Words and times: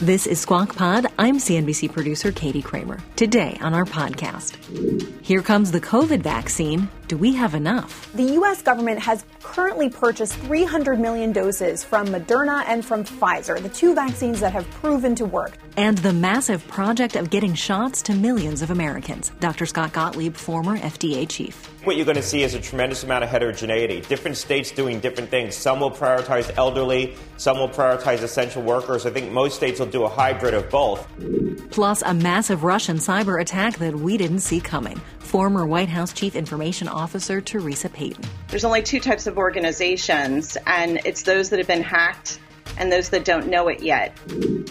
This 0.00 0.26
is 0.26 0.40
Squawk 0.40 0.74
Pod. 0.76 1.08
I'm 1.18 1.36
CNBC 1.36 1.92
producer 1.92 2.32
Katie 2.32 2.62
Kramer. 2.62 3.00
Today 3.16 3.58
on 3.60 3.74
our 3.74 3.84
podcast, 3.84 4.56
here 5.22 5.42
comes 5.42 5.72
the 5.72 5.80
COVID 5.82 6.22
vaccine. 6.22 6.88
Do 7.10 7.16
we 7.16 7.34
have 7.34 7.56
enough? 7.56 8.08
The 8.12 8.34
U.S. 8.34 8.62
government 8.62 9.00
has 9.00 9.24
currently 9.42 9.90
purchased 9.90 10.34
300 10.34 11.00
million 11.00 11.32
doses 11.32 11.82
from 11.82 12.06
Moderna 12.06 12.62
and 12.68 12.84
from 12.84 13.02
Pfizer, 13.02 13.60
the 13.60 13.68
two 13.68 13.96
vaccines 13.96 14.38
that 14.38 14.52
have 14.52 14.70
proven 14.70 15.16
to 15.16 15.24
work. 15.24 15.58
And 15.76 15.98
the 15.98 16.12
massive 16.12 16.64
project 16.68 17.16
of 17.16 17.28
getting 17.28 17.54
shots 17.54 18.00
to 18.02 18.14
millions 18.14 18.62
of 18.62 18.70
Americans. 18.70 19.32
Dr. 19.40 19.66
Scott 19.66 19.92
Gottlieb, 19.92 20.36
former 20.36 20.78
FDA 20.78 21.28
chief. 21.28 21.66
What 21.82 21.96
you're 21.96 22.04
going 22.04 22.14
to 22.14 22.22
see 22.22 22.44
is 22.44 22.54
a 22.54 22.60
tremendous 22.60 23.02
amount 23.02 23.24
of 23.24 23.30
heterogeneity. 23.30 24.02
Different 24.02 24.36
states 24.36 24.70
doing 24.70 25.00
different 25.00 25.30
things. 25.30 25.56
Some 25.56 25.80
will 25.80 25.90
prioritize 25.90 26.56
elderly, 26.56 27.16
some 27.38 27.58
will 27.58 27.70
prioritize 27.70 28.22
essential 28.22 28.62
workers. 28.62 29.04
I 29.04 29.10
think 29.10 29.32
most 29.32 29.56
states 29.56 29.80
will 29.80 29.86
do 29.86 30.04
a 30.04 30.08
hybrid 30.08 30.54
of 30.54 30.70
both. 30.70 31.08
Plus, 31.70 32.02
a 32.02 32.14
massive 32.14 32.62
Russian 32.62 32.98
cyber 32.98 33.40
attack 33.40 33.78
that 33.78 33.96
we 33.96 34.16
didn't 34.16 34.40
see 34.40 34.60
coming. 34.60 35.00
Former 35.30 35.64
White 35.64 35.88
House 35.88 36.12
Chief 36.12 36.34
Information 36.34 36.88
Officer 36.88 37.40
Teresa 37.40 37.88
Payton. 37.88 38.24
There's 38.48 38.64
only 38.64 38.82
two 38.82 38.98
types 38.98 39.28
of 39.28 39.38
organizations, 39.38 40.56
and 40.66 41.00
it's 41.04 41.22
those 41.22 41.50
that 41.50 41.60
have 41.60 41.68
been 41.68 41.84
hacked 41.84 42.40
and 42.78 42.90
those 42.90 43.10
that 43.10 43.24
don't 43.24 43.46
know 43.46 43.68
it 43.68 43.80
yet. 43.80 44.12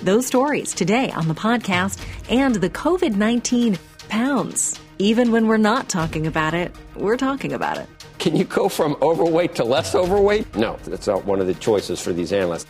Those 0.02 0.28
stories 0.28 0.74
today 0.74 1.12
on 1.12 1.30
the 1.30 1.34
podcast 1.34 2.06
and 2.30 2.56
the 2.56 2.70
COVID 2.70 3.16
19 3.16 3.80
pounds. 4.10 4.78
Even 4.98 5.32
when 5.32 5.48
we're 5.48 5.56
not 5.56 5.88
talking 5.88 6.28
about 6.28 6.54
it, 6.54 6.76
we're 6.94 7.16
talking 7.16 7.54
about 7.54 7.78
it. 7.78 7.88
Can 8.20 8.36
you 8.36 8.44
go 8.44 8.68
from 8.68 8.98
overweight 9.02 9.56
to 9.56 9.64
less 9.64 9.96
overweight? 9.96 10.54
No, 10.54 10.78
that's 10.86 11.08
not 11.08 11.24
one 11.24 11.40
of 11.40 11.48
the 11.48 11.54
choices 11.54 12.02
for 12.02 12.12
these 12.12 12.34
analysts. 12.34 12.66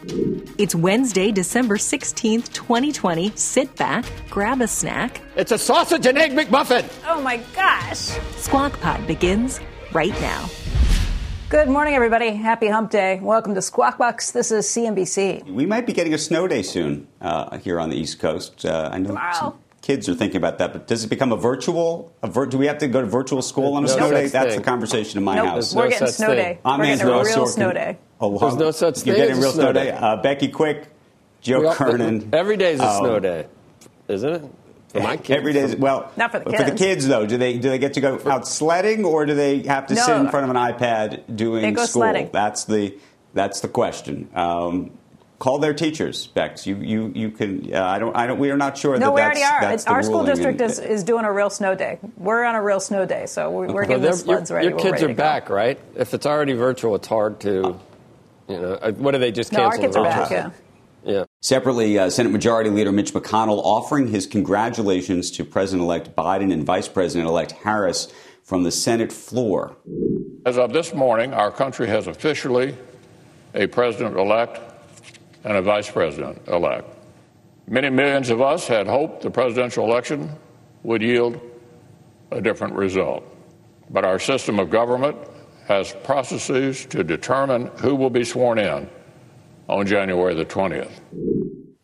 It's 0.59 0.75
Wednesday, 0.75 1.31
December 1.31 1.77
16th, 1.77 2.53
2020. 2.53 3.31
Sit 3.35 3.75
back, 3.75 4.05
grab 4.29 4.61
a 4.61 4.67
snack. 4.67 5.21
It's 5.35 5.51
a 5.51 5.57
sausage 5.57 6.05
and 6.05 6.19
egg 6.19 6.33
McMuffin. 6.33 6.87
Oh 7.07 7.19
my 7.21 7.37
gosh. 7.55 8.11
Squawk 8.37 8.79
Pod 8.79 9.07
begins 9.07 9.59
right 9.91 10.13
now. 10.21 10.47
Good 11.49 11.67
morning, 11.67 11.95
everybody. 11.95 12.29
Happy 12.29 12.67
hump 12.67 12.91
day. 12.91 13.19
Welcome 13.19 13.55
to 13.55 13.61
Squawk 13.63 13.97
Box. 13.97 14.29
This 14.29 14.51
is 14.51 14.67
CNBC. 14.67 15.45
We 15.51 15.65
might 15.65 15.87
be 15.87 15.93
getting 15.93 16.13
a 16.13 16.19
snow 16.19 16.47
day 16.47 16.61
soon 16.61 17.07
uh, 17.21 17.57
here 17.57 17.79
on 17.79 17.89
the 17.89 17.95
East 17.97 18.19
Coast. 18.19 18.63
Uh, 18.67 18.89
I 18.93 18.99
know 18.99 19.07
Tomorrow. 19.07 19.33
some 19.33 19.59
kids 19.81 20.07
are 20.09 20.15
thinking 20.15 20.37
about 20.37 20.57
that, 20.59 20.73
but 20.73 20.87
does 20.87 21.03
it 21.03 21.07
become 21.09 21.31
a 21.31 21.35
virtual? 21.37 22.11
A 22.21 22.27
vir- 22.27 22.45
do 22.47 22.57
we 22.57 22.67
have 22.67 22.77
to 22.79 22.87
go 22.87 23.01
to 23.01 23.07
virtual 23.07 23.41
school 23.41 23.73
on 23.75 23.83
a 23.83 23.87
No 23.87 23.93
snow 23.93 24.11
day? 24.11 24.23
such 24.25 24.31
That's 24.33 24.47
thing. 24.53 24.59
the 24.61 24.65
conversation 24.65 25.17
in 25.17 25.23
my 25.23 25.35
Nope, 25.35 25.47
house. 25.47 25.73
we're 25.75 25.83
no 25.85 25.89
getting 25.89 26.07
such 26.07 26.15
snow 26.15 26.27
thing. 26.27 26.35
day. 26.37 26.59
I'm 26.65 26.79
we're 26.79 26.85
Andrew 26.85 27.09
getting 27.11 27.21
a 27.21 27.35
real 27.35 27.45
Sorkin. 27.45 27.47
snow 27.49 27.73
day. 27.73 27.97
Oh, 28.21 28.37
There's 28.37 28.55
no 28.55 28.71
such 28.71 28.97
thing. 28.99 29.07
You're 29.07 29.15
getting 29.15 29.31
as 29.33 29.37
a 29.37 29.41
real 29.41 29.51
snow 29.51 29.61
snow 29.63 29.73
day. 29.73 29.85
day. 29.85 29.91
Uh, 29.91 30.15
Becky 30.17 30.47
Quick, 30.49 30.87
Joe 31.41 31.59
We 31.61 31.65
all- 31.67 31.73
Kernan. 31.75 32.29
Every 32.33 32.57
day 32.57 32.73
is 32.73 32.79
a 32.81 32.87
Um, 32.87 32.97
snow 32.97 33.19
day, 33.19 33.45
isn't 34.09 34.29
it? 34.33 34.41
For 34.89 34.99
my 35.01 35.17
kids. 35.17 35.29
Every 35.39 35.53
day, 35.53 35.59
is, 35.61 35.75
well, 35.75 36.11
Not 36.17 36.31
for 36.31 36.39
the 36.39 36.45
but 36.45 36.57
For 36.57 36.63
the 36.63 36.71
kids. 36.71 36.81
kids, 36.81 37.07
though, 37.07 37.25
do 37.25 37.37
they 37.37 37.53
do 37.59 37.69
they 37.69 37.77
get 37.77 37.93
to 37.93 38.01
go 38.01 38.19
out 38.25 38.47
sledding, 38.47 39.05
or 39.05 39.25
do 39.25 39.35
they 39.35 39.59
have 39.63 39.85
to 39.87 39.93
No. 39.95 40.01
sit 40.01 40.15
in 40.17 40.29
front 40.29 40.49
of 40.49 40.55
an 40.55 40.61
iPad 40.61 41.21
doing 41.35 41.61
They 41.61 41.71
go 41.71 41.83
school? 41.85 42.01
sledding. 42.01 42.29
That's 42.33 42.63
the 42.65 42.95
that's 43.33 43.59
the 43.61 43.67
question. 43.67 44.27
Um, 44.35 44.89
call 45.39 45.57
their 45.59 45.73
teachers, 45.73 46.27
Bex. 46.27 46.67
You 46.67 46.75
you 46.75 47.11
you 47.15 47.31
can. 47.31 47.73
Uh, 47.73 47.83
I 47.83 47.97
don't 47.99 48.15
I 48.15 48.27
don't. 48.27 48.37
We 48.39 48.51
are 48.51 48.57
not 48.57 48.77
sure. 48.77 48.93
No, 48.97 49.07
that 49.07 49.13
we 49.15 49.21
that's, 49.21 49.39
already 49.41 49.43
are. 49.43 49.61
That's 49.69 49.83
It's- 49.83 49.93
Our 49.93 50.03
school 50.03 50.23
district 50.25 50.61
And- 50.61 50.69
is, 50.71 50.79
is 50.79 51.03
doing 51.03 51.25
a 51.25 51.31
real 51.31 51.49
snow 51.49 51.75
day. 51.75 51.97
We're 52.17 52.43
on 52.43 52.55
a 52.55 52.61
real 52.61 52.79
snow 52.79 53.05
day, 53.05 53.25
so 53.25 53.49
we're, 53.49 53.71
we're 53.71 53.85
getting 53.85 54.03
the 54.03 54.13
sleds 54.13 54.49
your, 54.49 54.57
ready. 54.57 54.67
your 54.69 54.77
We're 54.77 54.83
kids 54.83 54.91
ready 54.93 55.05
are 55.05 55.07
to 55.09 55.13
go. 55.13 55.23
back, 55.23 55.49
right? 55.49 55.79
If 55.95 56.13
it's 56.13 56.25
already 56.25 56.53
virtual, 56.53 56.95
it's 56.95 57.07
hard 57.07 57.39
to, 57.41 57.79
you 58.47 58.59
know. 58.61 58.73
uh, 58.73 58.91
What 58.91 59.11
do 59.11 59.17
they 59.17 59.31
just 59.31 59.51
No, 59.51 59.63
our 59.63 59.71
cancel? 59.71 59.81
kids 59.83 59.93
the 59.95 60.01
are 60.01 60.05
virtual 60.05 60.23
back, 60.23 60.31
yeah. 60.31 60.49
Yeah. 61.01 61.23
Separately, 61.41 61.97
uh, 61.97 62.09
Senate 62.09 62.31
Majority 62.33 62.69
Leader 62.69 62.91
Mitch 62.91 63.13
McConnell 63.13 63.59
offering 63.63 64.09
his 64.09 64.27
congratulations 64.27 65.31
to 65.31 65.45
President 65.45 65.83
elect 65.83 66.13
Biden 66.15 66.51
and 66.51 66.65
Vice 66.65 66.89
President 66.89 67.27
elect 67.29 67.53
Harris 67.53 68.11
from 68.43 68.63
the 68.63 68.71
Senate 68.71 69.13
floor. 69.13 69.77
As 70.45 70.57
of 70.57 70.73
this 70.73 70.93
morning, 70.93 71.33
our 71.33 71.51
country 71.51 71.87
has 71.87 72.07
officially 72.07 72.75
a 73.55 73.67
president 73.67 74.17
elect 74.17 74.59
and 75.43 75.57
a 75.57 75.61
vice 75.61 75.89
president 75.89 76.47
elect. 76.47 76.95
Many 77.67 77.89
millions 77.89 78.29
of 78.29 78.41
us 78.41 78.67
had 78.67 78.87
hoped 78.87 79.21
the 79.21 79.31
presidential 79.31 79.85
election 79.85 80.31
would 80.83 81.01
yield 81.01 81.39
a 82.31 82.41
different 82.41 82.73
result. 82.73 83.23
But 83.89 84.05
our 84.05 84.19
system 84.19 84.59
of 84.59 84.69
government 84.69 85.17
has 85.67 85.93
processes 86.03 86.85
to 86.87 87.03
determine 87.03 87.67
who 87.77 87.95
will 87.95 88.09
be 88.09 88.23
sworn 88.23 88.59
in 88.59 88.89
on 89.67 89.85
January 89.85 90.33
the 90.33 90.45
20th. 90.45 90.91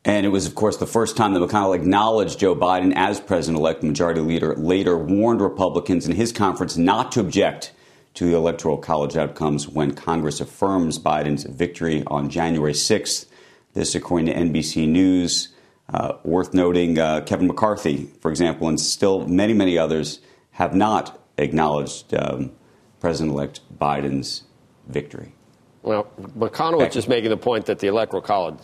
And 0.04 0.26
it 0.26 0.30
was, 0.30 0.46
of 0.46 0.54
course, 0.54 0.78
the 0.78 0.86
first 0.86 1.18
time 1.18 1.34
that 1.34 1.40
McConnell 1.40 1.76
acknowledged 1.76 2.40
Joe 2.40 2.56
Biden 2.56 2.94
as 2.96 3.20
president 3.20 3.60
elect. 3.60 3.84
Majority 3.84 4.22
Leader 4.22 4.56
later 4.56 4.98
warned 4.98 5.42
Republicans 5.42 6.08
in 6.08 6.16
his 6.16 6.32
conference 6.32 6.78
not 6.78 7.12
to 7.14 7.20
object 7.20 7.74
to 8.14 8.26
the 8.26 8.36
Electoral 8.36 8.78
College 8.78 9.18
outcomes 9.18 9.68
when 9.68 9.94
Congress 9.94 10.40
affirms 10.40 11.00
Biden's 11.00 11.44
victory 11.44 12.04
on 12.08 12.30
January 12.30 12.74
6th. 12.74 13.26
This, 13.76 13.94
according 13.94 14.28
to 14.28 14.34
NBC 14.34 14.88
News. 14.88 15.50
Uh, 15.94 16.14
worth 16.24 16.54
noting, 16.54 16.98
uh, 16.98 17.22
Kevin 17.22 17.46
McCarthy, 17.46 18.10
for 18.20 18.32
example, 18.32 18.68
and 18.68 18.80
still 18.80 19.28
many, 19.28 19.54
many 19.54 19.78
others 19.78 20.20
have 20.52 20.74
not 20.74 21.22
acknowledged 21.38 22.12
um, 22.16 22.52
President 23.00 23.34
elect 23.34 23.60
Biden's 23.78 24.46
victory. 24.88 25.36
Well, 25.84 26.08
McConnell 26.36 26.80
was 26.80 26.94
just 26.94 27.08
making 27.08 27.30
the 27.30 27.38
point 27.38 27.68
that 27.68 27.78
the 27.78 27.86
Electoral 27.86 28.24
College 28.24 28.58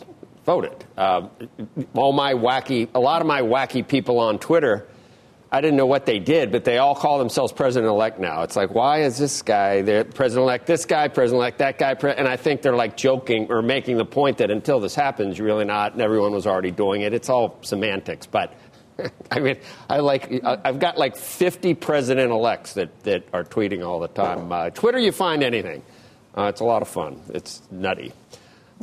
voted. 0.44 0.84
Uh, 0.96 1.28
all 1.94 2.12
my 2.12 2.34
wacky, 2.34 2.88
a 2.94 2.98
lot 2.98 3.20
of 3.20 3.28
my 3.28 3.40
wacky 3.40 3.86
people 3.86 4.18
on 4.18 4.40
Twitter, 4.40 4.88
I 5.54 5.60
didn't 5.60 5.76
know 5.76 5.86
what 5.86 6.06
they 6.06 6.18
did, 6.18 6.50
but 6.50 6.64
they 6.64 6.78
all 6.78 6.94
call 6.94 7.18
themselves 7.18 7.52
president-elect 7.52 8.18
now. 8.18 8.42
It's 8.42 8.56
like, 8.56 8.74
why 8.74 9.02
is 9.02 9.18
this 9.18 9.42
guy 9.42 9.82
the 9.82 10.06
president-elect? 10.14 10.66
This 10.66 10.86
guy, 10.86 11.08
president-elect, 11.08 11.58
that 11.58 11.78
guy, 11.78 11.92
pre-, 11.92 12.14
and 12.14 12.26
I 12.26 12.36
think 12.36 12.62
they're 12.62 12.74
like 12.74 12.96
joking 12.96 13.48
or 13.50 13.60
making 13.60 13.98
the 13.98 14.06
point 14.06 14.38
that 14.38 14.50
until 14.50 14.80
this 14.80 14.94
happens, 14.94 15.36
you're 15.36 15.46
really 15.46 15.66
not, 15.66 15.92
and 15.92 16.00
everyone 16.00 16.32
was 16.32 16.46
already 16.46 16.70
doing 16.70 17.02
it. 17.02 17.12
It's 17.12 17.28
all 17.28 17.58
semantics, 17.60 18.26
but. 18.26 18.54
I 19.30 19.40
mean, 19.40 19.56
I 19.88 20.00
like. 20.00 20.44
I've 20.44 20.78
got 20.78 20.98
like 20.98 21.16
50 21.16 21.74
president-elects 21.74 22.74
that, 22.74 23.02
that 23.04 23.24
are 23.32 23.42
tweeting 23.42 23.84
all 23.84 24.00
the 24.00 24.08
time. 24.08 24.52
Uh, 24.52 24.68
Twitter, 24.68 24.98
you 24.98 25.12
find 25.12 25.42
anything. 25.42 25.82
Uh, 26.36 26.44
it's 26.44 26.60
a 26.60 26.64
lot 26.64 26.82
of 26.82 26.88
fun. 26.88 27.20
It's 27.30 27.62
nutty. 27.70 28.12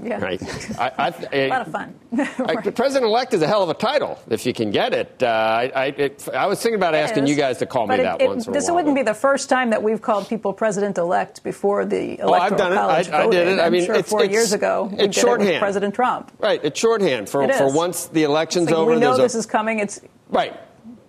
Yeah. 0.02 0.20
Right. 0.20 0.42
I, 0.80 0.92
I, 0.98 1.14
A 1.34 1.48
lot 1.50 1.62
of 1.68 1.72
fun. 1.74 1.94
I, 2.18 2.56
President-elect 2.56 3.34
is 3.34 3.42
a 3.42 3.48
hell 3.48 3.64
of 3.64 3.70
a 3.70 3.74
title 3.74 4.18
if 4.30 4.46
you 4.46 4.54
can 4.54 4.72
get 4.72 4.94
it. 4.94 5.22
Uh, 5.22 5.26
I, 5.28 5.72
I, 5.76 5.86
it, 5.88 6.28
I 6.34 6.46
was 6.48 6.62
thinking 6.62 6.76
about 6.78 6.96
asking 6.96 7.24
It 7.26 7.30
you 7.30 7.36
guys 7.36 7.58
to 7.58 7.66
call 7.66 7.86
me 7.88 7.96
it- 7.96 8.04
that 8.04 8.22
it- 8.22 8.28
once 8.28 8.46
This 8.46 8.68
while. 8.68 8.76
wouldn't 8.76 8.96
be 8.96 9.04
the 9.04 9.14
first 9.14 9.50
time 9.50 9.70
that 9.72 9.84
we've 9.84 10.02
called 10.02 10.28
people 10.30 10.54
president-elect 10.54 11.44
before 11.44 11.86
the 11.86 12.20
electoral 12.20 12.32
Oh, 12.34 12.34
I've 12.36 12.58
done 12.58 12.72
it. 12.72 12.76
college 12.76 13.10
I- 13.10 13.18
I 13.18 13.22
did 13.24 13.26
voted. 13.34 13.48
it. 13.48 13.60
I 13.60 13.66
I'm 13.66 13.72
mean, 13.74 13.86
sure 13.86 13.96
it's- 13.96 14.10
four 14.10 14.20
it's- 14.24 14.34
years 14.34 14.54
ago 14.54 14.84
we 14.92 14.98
it's 15.00 15.02
did 15.02 15.10
it 15.10 15.16
shorthand. 15.16 15.50
with 15.50 15.60
President 15.60 15.96
Trump. 15.96 16.32
right. 16.40 16.62
It's 16.64 16.80
shorthand 16.80 17.30
for, 17.30 17.44
It 17.44 17.56
for 17.56 17.72
once 17.72 18.06
the 18.08 18.24
election's 18.24 18.68
like, 18.68 18.76
over. 18.76 18.92
we 18.92 19.00
know 19.00 19.18
this 19.18 19.36
is 19.36 19.46
coming. 19.46 19.80
It's 19.80 20.00
right. 20.30 20.54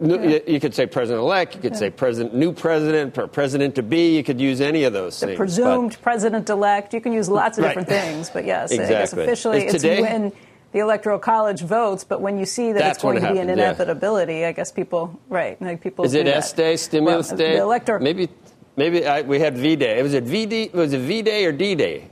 No, 0.00 0.18
you- 0.20 0.40
You 0.46 0.58
could 0.60 0.74
say 0.74 0.86
president-elect. 0.86 1.54
You 1.54 1.60
could 1.60 1.76
say 1.76 1.90
president, 1.90 2.34
new 2.34 2.52
president, 2.52 3.18
or 3.18 3.26
president 3.26 3.74
to 3.74 3.82
be. 3.82 4.16
You 4.16 4.24
could 4.24 4.40
use 4.40 4.60
any 4.60 4.84
of 4.84 4.92
those 4.92 5.18
the 5.20 5.26
things. 5.26 5.36
but- 5.38 5.42
presumed 5.44 5.96
president-elect. 6.02 6.94
You 6.94 7.00
can 7.00 7.12
use 7.12 7.28
lots 7.28 7.58
of 7.58 7.64
Right. 7.64 7.68
different 7.70 7.88
things, 7.88 8.30
but 8.30 8.44
yes, 8.46 8.72
I 8.72 8.76
guess 8.78 9.12
officially 9.12 9.64
it's 9.64 9.72
today- 9.74 10.00
when 10.02 10.32
the 10.72 10.78
electoral 10.78 11.18
college 11.18 11.60
votes. 11.62 12.04
But 12.04 12.20
when 12.22 12.38
you 12.38 12.46
see 12.46 12.72
that 12.72 12.78
That's 12.78 12.96
it's 12.96 13.02
going 13.02 13.16
to 13.16 13.20
it 13.20 13.32
be 13.32 13.38
an 13.40 13.48
happened, 13.48 13.58
yeah. 13.58 13.64
inevitability, 13.64 14.44
I 14.46 14.52
guess 14.52 14.72
people 14.72 15.10
right, 15.28 15.60
like 15.60 15.80
people. 15.82 16.04
Is 16.04 16.14
it 16.14 16.26
S 16.26 16.52
day 16.52 16.76
stimulus 16.76 17.28
Well, 17.30 17.36
day? 17.38 17.52
The 17.56 17.62
electoral. 17.62 18.02
Maybe, 18.02 18.28
maybe 18.76 19.06
I, 19.06 19.20
we 19.22 19.38
had 19.40 19.58
V 19.58 19.76
Day. 19.76 20.00
Was 20.02 20.14
it 20.14 20.24
V 20.24 20.46
D? 20.46 20.70
Was 20.72 20.92
it 20.94 21.00
V 21.00 21.22
Day 21.22 21.44
or 21.44 21.52
D 21.52 21.74
Day? 21.74 22.04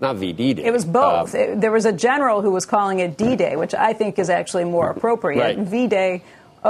Not 0.00 0.16
V 0.16 0.32
D 0.34 0.52
Day. 0.52 0.64
It 0.64 0.72
was 0.72 0.84
both. 0.84 1.34
Uh, 1.34 1.38
It- 1.38 1.60
there 1.62 1.70
was 1.72 1.86
a 1.86 1.92
general 1.92 2.42
who 2.42 2.50
was 2.50 2.66
calling 2.66 2.98
it 2.98 3.16
D-Day, 3.16 3.56
which 3.56 3.72
I 3.74 3.94
think 3.94 4.18
is 4.18 4.28
actually 4.28 4.64
more 4.64 4.90
appropriate. 4.90 5.40
Right. 5.40 5.58
V-Day, 5.58 6.20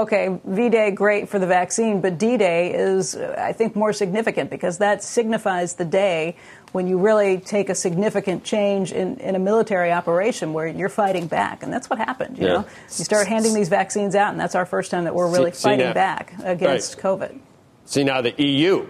okay, 0.02 0.38
V-Day 0.44 0.90
great 0.92 1.28
for 1.28 1.38
the 1.38 1.46
vaccine, 1.46 2.00
but 2.00 2.18
D-Day 2.18 2.72
is, 2.74 3.14
uh, 3.16 3.34
I 3.38 3.52
think, 3.52 3.74
more 3.74 3.92
significant 3.92 4.50
because 4.50 4.78
that 4.78 5.02
signifies 5.02 5.74
the 5.74 5.84
day 5.84 6.36
when 6.72 6.86
you 6.86 6.98
really 6.98 7.38
take 7.38 7.68
a 7.70 7.74
significant 7.74 8.44
change 8.44 8.92
in, 8.92 9.16
in 9.18 9.34
a 9.34 9.38
military 9.38 9.90
operation 9.92 10.52
where 10.52 10.66
you're 10.66 10.88
fighting 10.90 11.26
back. 11.26 11.62
And 11.62 11.72
that's 11.72 11.88
what 11.88 11.98
happened. 11.98 12.36
You 12.38 12.46
Yeah. 12.46 12.52
know, 12.54 12.64
you 12.98 13.04
start 13.04 13.26
handing 13.26 13.54
these 13.54 13.68
vaccines 13.70 14.14
out, 14.14 14.30
and 14.30 14.38
that's 14.40 14.54
our 14.54 14.66
first 14.66 14.90
time 14.90 15.04
that 15.04 15.14
we're 15.14 15.30
really 15.30 15.52
See- 15.52 15.58
see 15.58 15.62
fighting 15.70 15.86
now- 15.86 15.92
back 15.94 16.34
against 16.44 16.98
COVID. 16.98 17.38
See 17.86 18.04
now 18.04 18.20
the 18.20 18.34
EU, 18.42 18.86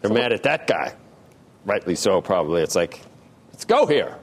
they're 0.00 0.12
mad 0.12 0.32
at 0.32 0.42
that 0.44 0.66
guy, 0.66 0.92
rightly 1.64 1.94
so. 1.94 2.20
Probably 2.20 2.62
it's 2.62 2.74
like, 2.74 3.00
let's 3.52 3.64
go 3.64 3.86
here. 3.86 4.16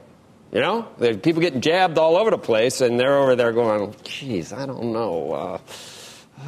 You 0.52 0.60
know, 0.60 0.82
people 1.22 1.40
getting 1.42 1.60
jabbed 1.60 1.98
all 1.98 2.16
over 2.16 2.30
the 2.30 2.38
place, 2.38 2.80
and 2.80 2.98
they're 3.00 3.18
over 3.18 3.34
there 3.34 3.52
going, 3.52 3.94
"Geez, 4.04 4.52
I 4.52 4.64
don't 4.64 4.92
know." 4.92 5.32
Uh, 5.32 5.58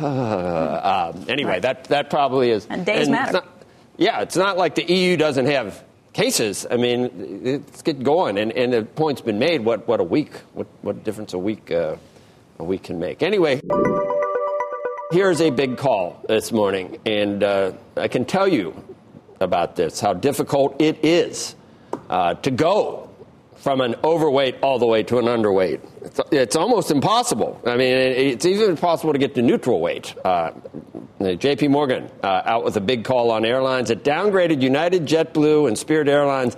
uh, 0.00 1.12
um, 1.14 1.25
anyway, 1.29 1.52
Right. 1.52 1.62
that 1.62 1.85
that 1.85 2.11
probably 2.11 2.50
is. 2.50 2.67
And 2.70 2.85
days 2.85 3.02
it's 3.02 3.08
matter. 3.11 3.32
not- 3.32 3.49
yeah, 3.96 4.20
it's 4.20 4.37
not 4.37 4.56
like 4.56 4.75
the 4.76 4.85
EU 4.93 5.17
doesn't 5.17 5.46
have 5.46 5.82
cases. 6.12 6.67
I 6.70 6.76
mean, 6.76 7.43
let's 7.44 7.82
get 7.82 8.02
going, 8.02 8.38
and, 8.38 8.52
and 8.52 8.73
the 8.73 8.82
point's 8.85 9.20
been 9.20 9.38
made. 9.40 9.64
What 9.64 9.88
what 9.88 10.00
a 10.00 10.05
week? 10.05 10.32
What 10.55 10.67
what 10.82 11.02
difference 11.05 11.32
a 11.32 11.38
week 11.38 11.70
uh, 11.73 11.96
a 12.58 12.64
week 12.64 12.85
can 12.85 12.99
make? 12.99 13.23
Anyway. 13.23 13.61
Here's 15.11 15.40
a 15.40 15.49
big 15.49 15.79
call 15.79 16.23
this 16.29 16.52
morning, 16.52 16.99
and 17.06 17.43
uh, 17.43 17.73
I 17.96 18.08
can 18.08 18.26
tell 18.26 18.46
you 18.46 18.75
about 19.40 19.75
this 19.75 20.00
how 20.00 20.12
difficult 20.12 20.76
it 20.82 21.02
is 21.02 21.55
uh, 22.11 22.35
to 22.35 22.50
go 22.50 23.08
from 23.61 23.81
an 23.81 23.97
overweight 24.05 24.57
all 24.63 24.79
the 24.79 24.87
way 24.87 25.03
to 25.03 25.19
an 25.19 25.25
underweight. 25.27 25.81
It's, 26.03 26.21
it's 26.31 26.57
almost 26.57 26.91
impossible. 26.91 27.61
I 27.67 27.77
mean, 27.77 27.93
it- 27.97 28.17
it's 28.19 28.47
even 28.47 28.71
impossible 28.71 29.13
to 29.13 29.19
get 29.19 29.35
to 29.35 29.43
neutral 29.43 29.81
weight. 29.81 30.15
Uh, 30.25 30.53
JP 31.21 31.71
Morgan 31.71 32.09
uh, 32.23 32.43
out 32.45 32.65
with 32.65 32.77
a 32.77 32.81
big 32.81 33.05
call 33.05 33.31
on 33.33 33.45
airlines. 33.45 33.91
It 33.91 34.05
downgraded 34.05 34.63
United, 34.63 35.07
JetBlue, 35.07 35.67
and 35.67 35.77
Spirit 35.77 36.09
Airlines 36.09 36.57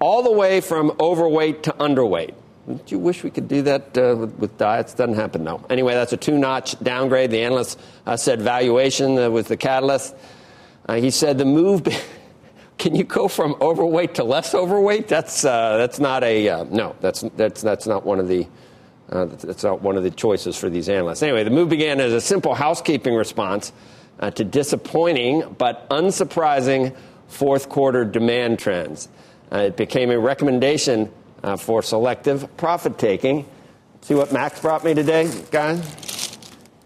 all 0.00 0.22
the 0.24 0.32
way 0.32 0.60
from 0.60 0.92
overweight 0.98 1.62
to 1.64 1.72
underweight. 1.72 2.34
Don't 2.66 2.90
you 2.92 2.98
wish 2.98 3.22
we 3.24 3.30
could 3.30 3.48
do 3.48 3.62
that 3.62 3.96
uh, 3.96 4.16
with, 4.16 4.34
with 4.38 4.58
diets? 4.58 4.94
Doesn't 4.94 5.14
happen, 5.14 5.44
no. 5.44 5.64
Anyway, 5.70 5.94
that's 5.94 6.12
a 6.12 6.16
two 6.16 6.36
notch 6.38 6.78
downgrade. 6.82 7.30
The 7.30 7.42
analyst 7.42 7.78
uh, 8.06 8.16
said 8.16 8.40
valuation 8.42 9.18
uh, 9.18 9.30
was 9.30 9.46
the 9.46 9.56
catalyst. 9.56 10.14
Uh, 10.88 10.94
he 10.96 11.10
said 11.10 11.38
the 11.38 11.44
move. 11.44 11.86
Can 12.80 12.94
you 12.94 13.04
go 13.04 13.28
from 13.28 13.56
overweight 13.60 14.14
to 14.14 14.24
less 14.24 14.54
overweight? 14.54 15.06
That's 15.06 15.44
uh, 15.44 15.76
that's 15.76 16.00
not 16.00 16.24
a 16.24 16.48
uh, 16.48 16.64
no. 16.64 16.96
That's 17.02 17.20
that's 17.36 17.60
that's 17.60 17.86
not 17.86 18.06
one 18.06 18.18
of 18.18 18.26
the 18.26 18.46
uh, 19.10 19.26
that's 19.26 19.62
not 19.62 19.82
one 19.82 19.98
of 19.98 20.02
the 20.02 20.10
choices 20.10 20.56
for 20.56 20.70
these 20.70 20.88
analysts. 20.88 21.22
Anyway, 21.22 21.44
the 21.44 21.50
move 21.50 21.68
began 21.68 22.00
as 22.00 22.14
a 22.14 22.22
simple 22.22 22.54
housekeeping 22.54 23.14
response 23.14 23.74
uh, 24.20 24.30
to 24.30 24.44
disappointing 24.44 25.56
but 25.58 25.90
unsurprising 25.90 26.96
fourth 27.28 27.68
quarter 27.68 28.02
demand 28.02 28.58
trends. 28.58 29.10
Uh, 29.52 29.58
it 29.58 29.76
became 29.76 30.10
a 30.10 30.18
recommendation 30.18 31.12
uh, 31.42 31.58
for 31.58 31.82
selective 31.82 32.56
profit 32.56 32.96
taking. 32.96 33.44
See 34.00 34.14
what 34.14 34.32
Max 34.32 34.58
brought 34.58 34.86
me 34.86 34.94
today, 34.94 35.30
guys? 35.50 35.80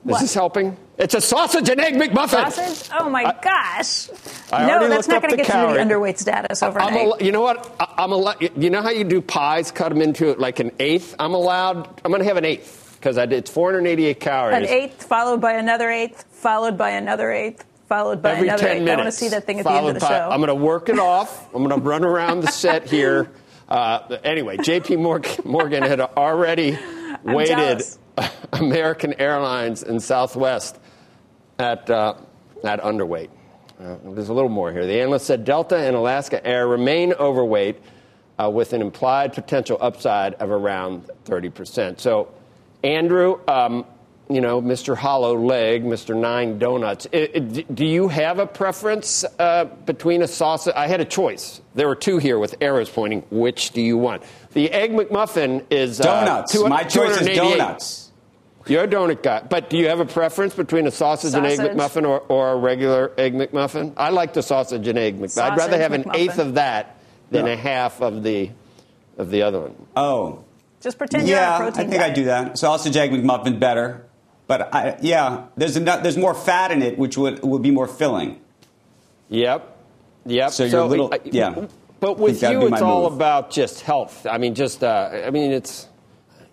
What? 0.02 0.20
this 0.20 0.34
helping? 0.34 0.76
It's 0.96 1.14
a 1.14 1.20
sausage 1.20 1.68
and 1.68 1.80
egg 1.80 1.94
McMuffin. 1.94 2.28
Sausage? 2.52 2.90
Oh 2.98 3.08
my 3.10 3.24
gosh! 3.42 4.08
I 4.52 4.66
no, 4.66 4.88
that's 4.88 5.08
not 5.08 5.22
going 5.22 5.32
to 5.32 5.36
get 5.36 5.48
you 5.48 5.52
to 5.68 5.74
the 5.74 5.80
underweight 5.80 6.18
status 6.18 6.62
overnight. 6.62 6.92
I'm 6.92 6.96
al- 6.96 7.16
you 7.22 7.32
know 7.32 7.40
what? 7.40 7.74
I- 7.80 7.94
I'm 8.04 8.12
al- 8.12 8.36
You 8.56 8.70
know 8.70 8.80
how 8.80 8.90
you 8.90 9.02
do 9.04 9.20
pies? 9.20 9.72
Cut 9.72 9.88
them 9.88 10.00
into 10.00 10.34
like 10.34 10.60
an 10.60 10.70
eighth. 10.78 11.16
I'm 11.18 11.34
allowed. 11.34 12.00
I'm 12.04 12.12
going 12.12 12.20
to 12.22 12.28
have 12.28 12.36
an 12.36 12.44
eighth 12.44 12.96
because 13.00 13.16
it's 13.16 13.50
488 13.50 14.20
calories. 14.20 14.56
An 14.56 14.64
eighth 14.66 15.04
followed 15.04 15.40
by 15.40 15.54
another 15.54 15.90
eighth, 15.90 16.24
followed 16.30 16.78
by 16.78 16.90
another 16.90 17.32
eighth, 17.32 17.64
followed 17.88 18.22
by 18.22 18.32
Every 18.32 18.46
another 18.48 18.62
10 18.62 18.76
eighth. 18.76 18.82
minutes. 18.84 18.92
I 18.92 19.02
want 19.02 19.12
to 19.12 19.18
see 19.18 19.28
that 19.30 19.46
thing 19.46 19.58
at 19.58 19.64
the 19.64 19.72
end 19.72 19.88
of 19.88 19.94
the 19.94 20.00
by- 20.00 20.08
show. 20.08 20.28
I'm 20.30 20.38
going 20.40 20.48
to 20.48 20.54
work 20.54 20.88
it 20.88 20.98
off. 21.00 21.52
I'm 21.54 21.64
going 21.64 21.76
to 21.80 21.84
run 21.86 22.04
around 22.04 22.40
the 22.40 22.48
set 22.52 22.88
here. 22.88 23.30
Uh, 23.66 24.18
anyway, 24.24 24.58
J.P. 24.58 24.96
Morgan, 24.96 25.82
had 25.82 25.98
already 25.98 26.78
weighted. 27.24 27.82
American 28.52 29.14
Airlines 29.14 29.82
and 29.82 30.00
Southwest 30.02 30.78
at 31.58 31.88
uh, 31.90 32.14
at 32.64 32.80
underweight. 32.82 33.30
Uh, 33.80 33.96
there's 34.04 34.28
a 34.28 34.32
little 34.34 34.48
more 34.50 34.72
here. 34.72 34.86
The 34.86 35.00
analyst 35.00 35.26
said 35.26 35.44
Delta 35.44 35.76
and 35.76 35.96
Alaska 35.96 36.44
Air 36.46 36.68
remain 36.68 37.12
overweight 37.14 37.76
uh, 38.38 38.48
with 38.50 38.72
an 38.72 38.80
implied 38.80 39.32
potential 39.32 39.76
upside 39.80 40.34
of 40.34 40.50
around 40.50 41.10
30%. 41.24 41.98
So, 42.00 42.32
Andrew, 42.84 43.40
um, 43.48 43.84
you 44.30 44.40
know, 44.40 44.62
Mr. 44.62 44.96
Hollow 44.96 45.36
Leg, 45.36 45.84
Mr. 45.84 46.16
Nine 46.16 46.58
Donuts, 46.58 47.06
i- 47.12 47.28
i- 47.34 47.38
d- 47.40 47.66
do 47.74 47.84
you 47.84 48.08
have 48.08 48.38
a 48.38 48.46
preference 48.46 49.24
uh, 49.38 49.64
between 49.86 50.22
a 50.22 50.28
sausage? 50.28 50.72
I 50.76 50.86
had 50.86 51.00
a 51.00 51.04
choice. 51.04 51.60
There 51.74 51.88
were 51.88 51.94
two 51.96 52.18
here 52.18 52.38
with 52.38 52.54
arrows 52.60 52.88
pointing. 52.88 53.22
Which 53.30 53.70
do 53.72 53.82
you 53.82 53.98
want? 53.98 54.22
The 54.52 54.70
Egg 54.70 54.92
McMuffin 54.92 55.64
is 55.70 56.00
uh, 56.00 56.04
Donuts. 56.04 56.58
My 56.60 56.84
choice 56.84 57.20
is 57.20 57.36
donuts. 57.36 58.03
You're 58.66 58.84
a 58.84 58.88
donut 58.88 59.22
guy, 59.22 59.42
but 59.48 59.68
do 59.68 59.76
you 59.76 59.88
have 59.88 60.00
a 60.00 60.06
preference 60.06 60.54
between 60.54 60.86
a 60.86 60.90
sausage, 60.90 61.34
and 61.34 61.44
egg 61.44 61.58
McMuffin 61.58 62.08
or, 62.08 62.20
or 62.20 62.52
a 62.52 62.56
regular 62.56 63.12
egg 63.18 63.34
McMuffin? 63.34 63.92
I 63.96 64.08
like 64.10 64.32
the 64.32 64.42
sausage 64.42 64.88
and 64.88 64.98
egg 64.98 65.18
McMuffin. 65.20 65.42
I'd 65.42 65.58
rather 65.58 65.76
have 65.78 65.92
an 65.92 66.04
McMuffin. 66.04 66.16
eighth 66.16 66.38
of 66.38 66.54
that 66.54 66.96
than 67.30 67.46
Yeah. 67.46 67.52
a 67.52 67.56
half 67.56 68.00
of 68.00 68.22
the 68.22 68.50
of 69.18 69.30
the 69.30 69.42
other 69.42 69.60
one. 69.60 69.74
Oh, 69.96 70.44
Just 70.80 70.98
pretend 70.98 71.28
you're 71.28 71.36
on 71.38 71.42
yeah, 71.42 71.54
I 71.54 71.58
protein 71.70 71.90
think 71.90 72.02
I 72.02 72.06
diet. 72.06 72.14
do 72.16 72.24
that. 72.24 72.58
Sausage 72.58 72.96
egg 72.96 73.10
McMuffin 73.12 73.58
better, 73.60 74.06
but 74.46 74.74
I, 74.74 74.96
yeah, 75.02 75.44
there's 75.56 75.76
eno- 75.76 76.00
there's 76.02 76.16
more 76.16 76.34
fat 76.34 76.70
in 76.72 76.82
it, 76.82 76.98
which 76.98 77.16
would 77.18 77.42
would 77.42 77.62
be 77.62 77.70
more 77.70 77.86
filling. 77.86 78.40
Yep, 79.28 79.76
yep. 80.26 80.50
So 80.52 80.64
you're 80.64 80.80
a 80.80 80.86
little- 80.86 81.12
I- 81.12 81.20
yeah. 81.24 81.66
But 82.00 82.18
with 82.18 82.42
you, 82.42 82.66
it's 82.66 82.82
all 82.82 83.04
move. 83.04 83.12
about 83.14 83.50
just 83.50 83.80
health. 83.80 84.26
I 84.26 84.36
mean, 84.38 84.54
just 84.54 84.82
uh, 84.84 85.10
I 85.26 85.30
mean, 85.30 85.52
it's 85.52 85.88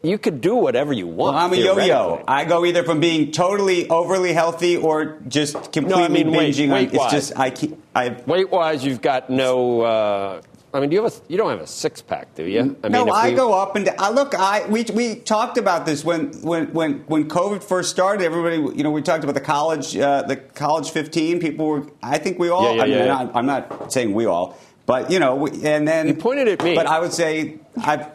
you 0.04 0.18
could 0.18 0.42
do 0.42 0.56
whatever 0.56 0.94
you 0.94 1.08
want. 1.08 1.36
Well, 1.36 1.44
I'm 1.46 1.54
a 1.54 1.56
yo-yo. 1.58 2.24
I 2.28 2.46
go 2.46 2.66
either 2.66 2.84
from 2.84 3.00
being 3.00 3.32
totally 3.32 3.88
overly 3.90 4.34
healthy 4.34 4.78
or 4.78 5.20
just 5.28 5.72
completely 5.72 6.10
mean 6.10 6.32
weight- 6.32 6.56
binging. 6.56 6.72
on, 6.72 6.78
it's 6.84 6.92
weight-wise. 6.94 7.12
just 7.12 7.40
I 7.40 7.50
keep, 7.52 7.78
I 7.96 8.10
Weight 8.26 8.50
wise, 8.50 8.84
you've 8.84 9.02
got 9.02 9.30
no. 9.30 9.82
Uh, 9.82 10.42
I 10.74 10.80
mean, 10.80 10.90
do 10.90 10.96
you 10.96 11.04
have 11.04 11.12
a, 11.14 11.16
you 11.28 11.38
don't 11.38 11.50
have 11.50 11.60
a 11.60 11.68
six 11.68 12.02
pack, 12.02 12.34
do 12.34 12.46
you? 12.46 12.78
I 12.82 12.88
no, 12.88 13.04
mean, 13.06 13.14
I 13.14 13.30
we- 13.32 13.36
go 13.36 13.54
up 13.54 13.76
and 13.76 13.86
down. 13.86 13.96
I 14.00 14.10
look. 14.10 14.34
I 14.34 14.66
we 14.68 14.86
we 14.94 15.16
talked 15.16 15.58
about 15.58 15.86
this 15.86 16.04
when 16.06 16.32
when 16.42 16.68
when 16.74 17.00
when 17.08 17.28
COVID 17.28 17.62
first 17.62 17.90
started. 17.92 18.24
Everybody, 18.24 18.78
you 18.78 18.84
know, 18.84 18.90
we 18.92 19.02
talked 19.02 19.24
about 19.26 19.36
the 19.36 19.42
college 19.42 19.98
uh, 19.98 20.22
the 20.24 20.38
college 20.38 20.90
15. 20.92 21.40
People 21.42 21.68
were. 21.68 21.84
I 22.02 22.18
think 22.20 22.40
we 22.40 22.48
all. 22.50 22.64
Yeah, 22.64 22.72
yeah, 22.76 22.82
I 22.84 22.86
mean, 22.86 22.98
yeah. 23.06 23.18
I'm, 23.18 23.26
not, 23.28 23.36
I'm 23.36 23.46
not 23.46 23.92
saying 23.94 24.14
we 24.14 24.26
all, 24.28 24.58
but 24.86 25.12
you 25.12 25.20
know, 25.20 25.36
we, 25.36 25.52
and 25.66 25.86
then 25.86 26.08
You 26.08 26.14
pointed 26.14 26.48
at 26.48 26.64
me. 26.64 26.74
But 26.74 26.88
I 26.88 27.02
would 27.02 27.12
say 27.12 27.60
I 27.78 28.08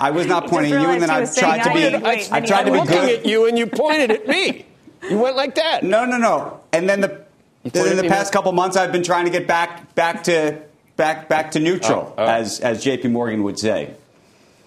I 0.00 0.10
was 0.10 0.26
not 0.26 0.46
pointing 0.48 0.72
at 0.72 0.80
you, 0.82 0.88
and 0.88 1.02
then 1.02 1.10
I 1.10 1.24
tried 1.26 1.62
to 1.64 1.74
be. 1.74 1.80
didn't 1.80 2.04
I 2.06 2.40
tried 2.40 2.64
to 2.64 2.72
be 2.72 2.78
looking 2.78 2.92
good. 2.94 3.18
at 3.20 3.26
you 3.26 3.46
and 3.46 3.58
you 3.58 3.66
pointed 3.66 4.10
at 4.10 4.26
me. 4.26 4.66
You 5.08 5.18
went 5.18 5.36
like 5.36 5.54
that. 5.56 5.82
No, 5.82 6.04
no, 6.04 6.16
no. 6.16 6.60
And 6.72 6.88
then 6.88 7.00
the 7.00 7.24
then 7.64 7.88
in 7.88 7.96
the 7.96 8.08
past 8.08 8.32
couple 8.32 8.50
months, 8.52 8.76
I've 8.76 8.92
been 8.92 9.02
trying 9.02 9.26
to 9.26 9.30
get 9.30 9.46
back 9.46 9.94
back 9.94 10.24
to 10.24 10.60
back 10.96 11.28
back 11.28 11.50
to 11.52 11.60
neutral, 11.60 12.14
Oh, 12.16 12.24
oh. 12.24 12.26
as 12.26 12.60
as 12.60 12.82
J.P. 12.82 13.08
Morgan 13.08 13.42
would 13.42 13.58
say. 13.58 13.94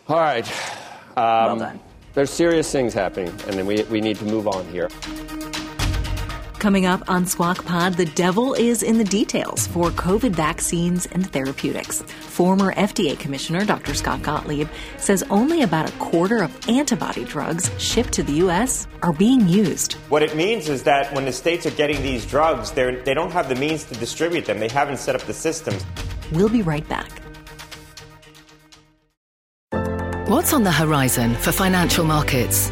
All 0.08 0.18
right. 0.20 0.48
Um, 1.16 1.24
well 1.26 1.56
done. 1.58 1.80
There's 2.14 2.30
serious 2.30 2.72
things 2.72 2.94
happening, 2.94 3.30
and 3.30 3.54
then 3.54 3.66
we, 3.66 3.82
we 3.84 4.00
need 4.02 4.18
to 4.18 4.26
move 4.26 4.48
on 4.48 4.68
here. 4.68 4.88
Coming 6.64 6.86
up 6.86 7.04
on 7.10 7.26
Squawk 7.26 7.66
Pod, 7.66 7.96
the 7.96 8.06
devil 8.06 8.54
is 8.54 8.84
in 8.84 8.98
the 8.98 9.04
details 9.04 9.68
for 9.68 9.90
COVID 9.90 10.32
vaccines 10.32 11.06
and 11.08 11.30
therapeutics. 11.30 12.04
Former 12.04 12.74
FDA 12.76 13.20
Commissioner 13.20 13.66
Dr. 13.66 13.94
Scott 13.94 14.22
Gottlieb 14.22 14.70
says 14.96 15.26
only 15.30 15.64
about 15.64 15.90
a 15.90 15.98
quarter 15.98 16.42
of 16.42 16.70
antibody 16.70 17.26
drugs 17.26 17.70
shipped 17.80 18.14
to 18.14 18.24
the 18.24 18.32
U.S. 18.44 18.88
are 19.02 19.12
being 19.12 19.46
used. 19.46 19.96
What 20.08 20.24
it 20.24 20.38
means 20.38 20.70
is 20.70 20.84
that 20.84 21.14
when 21.14 21.26
the 21.26 21.34
states 21.34 21.66
are 21.66 21.72
getting 21.72 22.02
these 22.02 22.26
drugs, 22.26 22.72
they're, 22.72 23.04
don't 23.04 23.34
have 23.34 23.50
the 23.50 23.56
means 23.56 23.84
to 23.84 23.96
distribute 23.96 24.46
them. 24.46 24.62
They 24.62 24.70
haven't 24.70 25.00
set 25.00 25.16
up 25.16 25.24
the 25.24 25.34
systems. 25.34 25.86
We'll 26.32 26.48
be 26.48 26.62
right 26.62 26.88
back. 26.88 27.12
What's 30.30 30.54
on 30.54 30.64
the 30.64 30.72
horizon 30.72 31.36
for 31.36 31.52
financial 31.52 32.06
markets? 32.06 32.72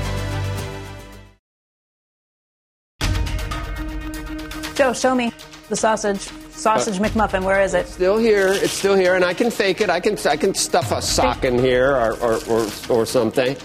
Joe, 4.81 4.93
show 4.93 5.13
me 5.13 5.31
the 5.69 5.75
sausage. 5.75 6.21
Sausage 6.49 6.99
Uh, 6.99 7.03
McMuffin. 7.03 7.43
Where 7.43 7.61
is 7.61 7.75
it? 7.75 7.87
Still 7.87 8.17
here. 8.17 8.47
It's 8.47 8.73
still 8.73 8.95
here, 8.95 9.13
and 9.13 9.23
I 9.23 9.31
can 9.35 9.51
fake 9.51 9.79
it. 9.79 9.91
I 9.91 9.99
can 9.99 10.17
I 10.27 10.35
can 10.35 10.55
stuff 10.55 10.91
a 10.91 11.03
sock 11.03 11.45
in 11.45 11.59
here 11.59 11.95
or 11.95 12.13
or, 12.17 12.39
or, 12.49 12.67
or 12.89 13.05
something. 13.05 13.55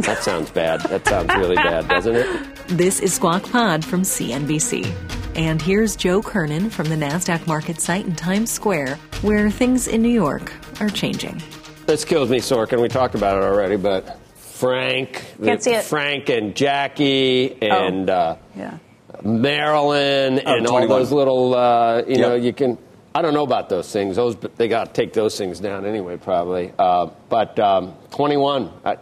That 0.00 0.22
sounds 0.22 0.50
bad. 0.50 0.82
That 0.82 1.08
sounds 1.08 1.34
really 1.34 1.56
bad, 1.56 1.88
doesn't 1.88 2.14
it? 2.14 2.26
This 2.68 3.00
is 3.00 3.14
Squawk 3.14 3.50
Pod 3.50 3.86
from 3.86 4.02
CNBC. 4.02 4.84
And 5.34 5.62
here's 5.62 5.96
Joe 5.96 6.20
Kernan 6.20 6.68
from 6.68 6.90
the 6.90 6.94
NASDAQ 6.96 7.46
market 7.46 7.80
site 7.80 8.04
in 8.04 8.14
Times 8.14 8.50
Square, 8.50 8.96
where 9.22 9.50
things 9.50 9.88
in 9.88 10.02
New 10.02 10.10
York 10.10 10.52
are 10.80 10.90
changing. 10.90 11.40
This 11.86 12.04
kills 12.04 12.28
me, 12.28 12.38
Sorkin. 12.40 12.82
We 12.82 12.88
talked 12.88 13.14
about 13.14 13.38
it 13.38 13.44
already, 13.44 13.76
but 13.76 14.18
Frank, 14.36 15.24
Can't 15.42 15.62
see 15.62 15.72
it. 15.72 15.84
Frank 15.84 16.28
and 16.28 16.54
Jackie 16.54 17.56
and 17.62 18.10
Oh. 18.10 18.14
uh, 18.14 18.36
Yeah. 18.54 18.78
Marilyn 19.24 20.40
Oh, 20.44 20.54
and 20.56 20.66
all 20.66 20.86
those 20.86 21.12
little, 21.12 21.54
uh, 21.54 22.02
you 22.06 22.18
know, 22.18 22.34
you 22.34 22.52
can. 22.52 22.78
I 23.14 23.22
don't 23.22 23.32
know 23.32 23.44
about 23.44 23.68
those 23.70 23.90
things. 23.90 24.16
Those 24.16 24.36
they 24.56 24.68
got 24.68 24.88
to 24.88 24.92
take 24.92 25.12
those 25.14 25.38
things 25.38 25.58
down 25.58 25.86
anyway, 25.86 26.16
probably. 26.18 26.72
Uh, 26.78 27.06
but 27.30 27.58
um, 27.58 27.94
21. 28.10 28.70
I, 28.84 28.98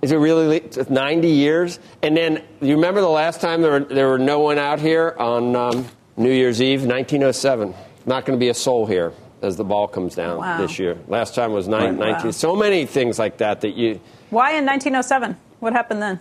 is 0.00 0.12
it 0.12 0.16
really 0.16 0.62
90 0.88 1.28
years? 1.28 1.78
And 2.02 2.16
then 2.16 2.42
you 2.60 2.76
remember 2.76 3.00
the 3.00 3.08
last 3.08 3.40
time 3.40 3.60
there 3.62 3.72
were, 3.72 3.80
there 3.80 4.08
were 4.08 4.18
no 4.18 4.38
one 4.38 4.56
out 4.58 4.78
here 4.80 5.14
on 5.18 5.54
um, 5.56 5.86
New 6.16 6.30
Year's 6.30 6.62
Eve, 6.62 6.82
1907. 6.82 7.74
Not 8.06 8.24
going 8.24 8.38
to 8.38 8.40
be 8.42 8.48
a 8.48 8.54
soul 8.54 8.86
here 8.86 9.12
as 9.42 9.56
the 9.56 9.64
ball 9.64 9.86
comes 9.88 10.14
down 10.14 10.38
Wow. 10.38 10.58
this 10.58 10.78
year. 10.78 10.96
Last 11.08 11.34
time 11.34 11.52
was 11.52 11.66
nine, 11.68 11.98
Right. 11.98 12.12
19. 12.12 12.24
Wow. 12.26 12.30
So 12.30 12.56
many 12.56 12.86
things 12.86 13.18
like 13.18 13.38
that 13.38 13.60
that 13.62 13.74
you. 13.74 14.00
Why 14.30 14.52
in 14.52 14.64
1907? 14.66 15.36
What 15.60 15.72
happened 15.72 16.00
then? 16.00 16.20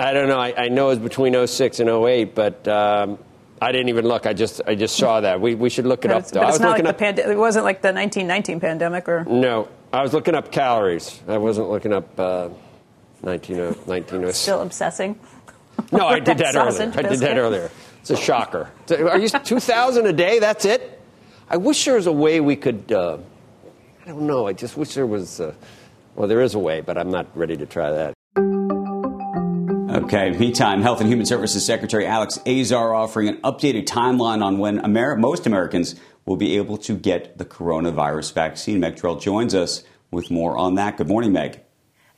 I 0.00 0.12
don't 0.12 0.28
know. 0.28 0.38
I, 0.38 0.54
I 0.64 0.68
know 0.68 0.86
it 0.86 0.90
was 0.90 0.98
between 0.98 1.46
06 1.46 1.80
and 1.80 1.88
08, 1.90 2.34
but 2.34 2.66
um, 2.66 3.18
I 3.60 3.70
didn't 3.72 3.90
even 3.90 4.06
look. 4.06 4.26
I 4.26 4.32
just 4.32 4.62
I 4.66 4.74
just 4.74 4.96
saw 4.96 5.20
that. 5.20 5.40
We, 5.40 5.54
we 5.54 5.68
should 5.68 5.84
look 5.86 6.04
it 6.04 6.08
But 6.08 6.16
up. 6.16 6.26
though. 6.28 6.40
but 6.40 6.46
I 6.46 6.48
it's 6.48 6.54
was 6.54 6.60
not 6.60 6.68
like 6.70 6.84
looking 6.84 7.14
the 7.14 7.22
up. 7.24 7.30
It 7.30 7.38
wasn't 7.38 7.64
like 7.66 7.82
the 7.82 7.92
1919 7.92 8.60
pandemic, 8.60 9.08
or 9.08 9.24
no, 9.24 9.68
I 9.92 10.02
was 10.02 10.12
looking 10.14 10.34
up 10.34 10.50
calories. 10.50 11.20
I 11.28 11.36
wasn't 11.38 11.68
looking 11.70 11.92
up 11.92 12.18
uh, 12.18 12.48
1906. 13.20 14.36
still 14.38 14.62
obsessing. 14.62 15.18
No, 15.92 16.06
I 16.06 16.18
did 16.20 16.38
that 16.38 16.54
earlier. 16.56 16.70
sausage 16.72 16.96
I 16.96 17.02
did 17.02 17.18
that 17.20 17.36
earlier. 17.38 17.70
It's 18.00 18.10
a 18.10 18.16
shocker. 18.16 18.70
Are 18.90 19.18
you 19.18 19.28
2,000 19.28 20.06
a 20.06 20.12
day? 20.12 20.38
That's 20.38 20.64
it? 20.64 20.98
I 21.50 21.58
wish 21.58 21.84
there 21.84 21.96
was 21.96 22.06
a 22.06 22.12
way 22.12 22.40
we 22.40 22.56
could. 22.56 22.90
Uh, 22.90 23.18
I 24.04 24.08
don't 24.08 24.22
know. 24.22 24.46
I 24.46 24.52
just 24.54 24.76
wish 24.76 24.94
there 24.94 25.06
was. 25.06 25.40
Uh, 25.40 25.52
well, 26.14 26.26
there 26.28 26.40
is 26.40 26.54
a 26.54 26.58
way, 26.58 26.80
but 26.80 26.96
I'm 26.96 27.10
not 27.10 27.26
ready 27.36 27.56
to 27.58 27.66
try 27.66 27.90
that. 27.90 28.14
Okay, 30.04 30.30
meantime, 30.30 30.80
Health 30.80 31.00
and 31.00 31.10
Human 31.10 31.26
Services 31.26 31.64
Secretary 31.66 32.06
Alex 32.06 32.38
Azar 32.46 32.94
offering 32.94 33.28
an 33.28 33.36
updated 33.42 33.84
timeline 33.84 34.42
on 34.42 34.56
when 34.56 34.82
Amer- 34.82 35.16
most 35.16 35.46
Americans 35.46 35.94
will 36.24 36.36
be 36.36 36.56
able 36.56 36.78
to 36.78 36.96
get 36.96 37.36
the 37.36 37.44
coronavirus 37.44 38.32
vaccine. 38.32 38.80
Meg 38.80 38.96
Terrell 38.96 39.16
joins 39.16 39.54
us 39.54 39.84
with 40.10 40.30
more 40.30 40.56
on 40.56 40.76
that. 40.76 40.96
Good 40.96 41.08
morning, 41.08 41.32
Meg. 41.32 41.60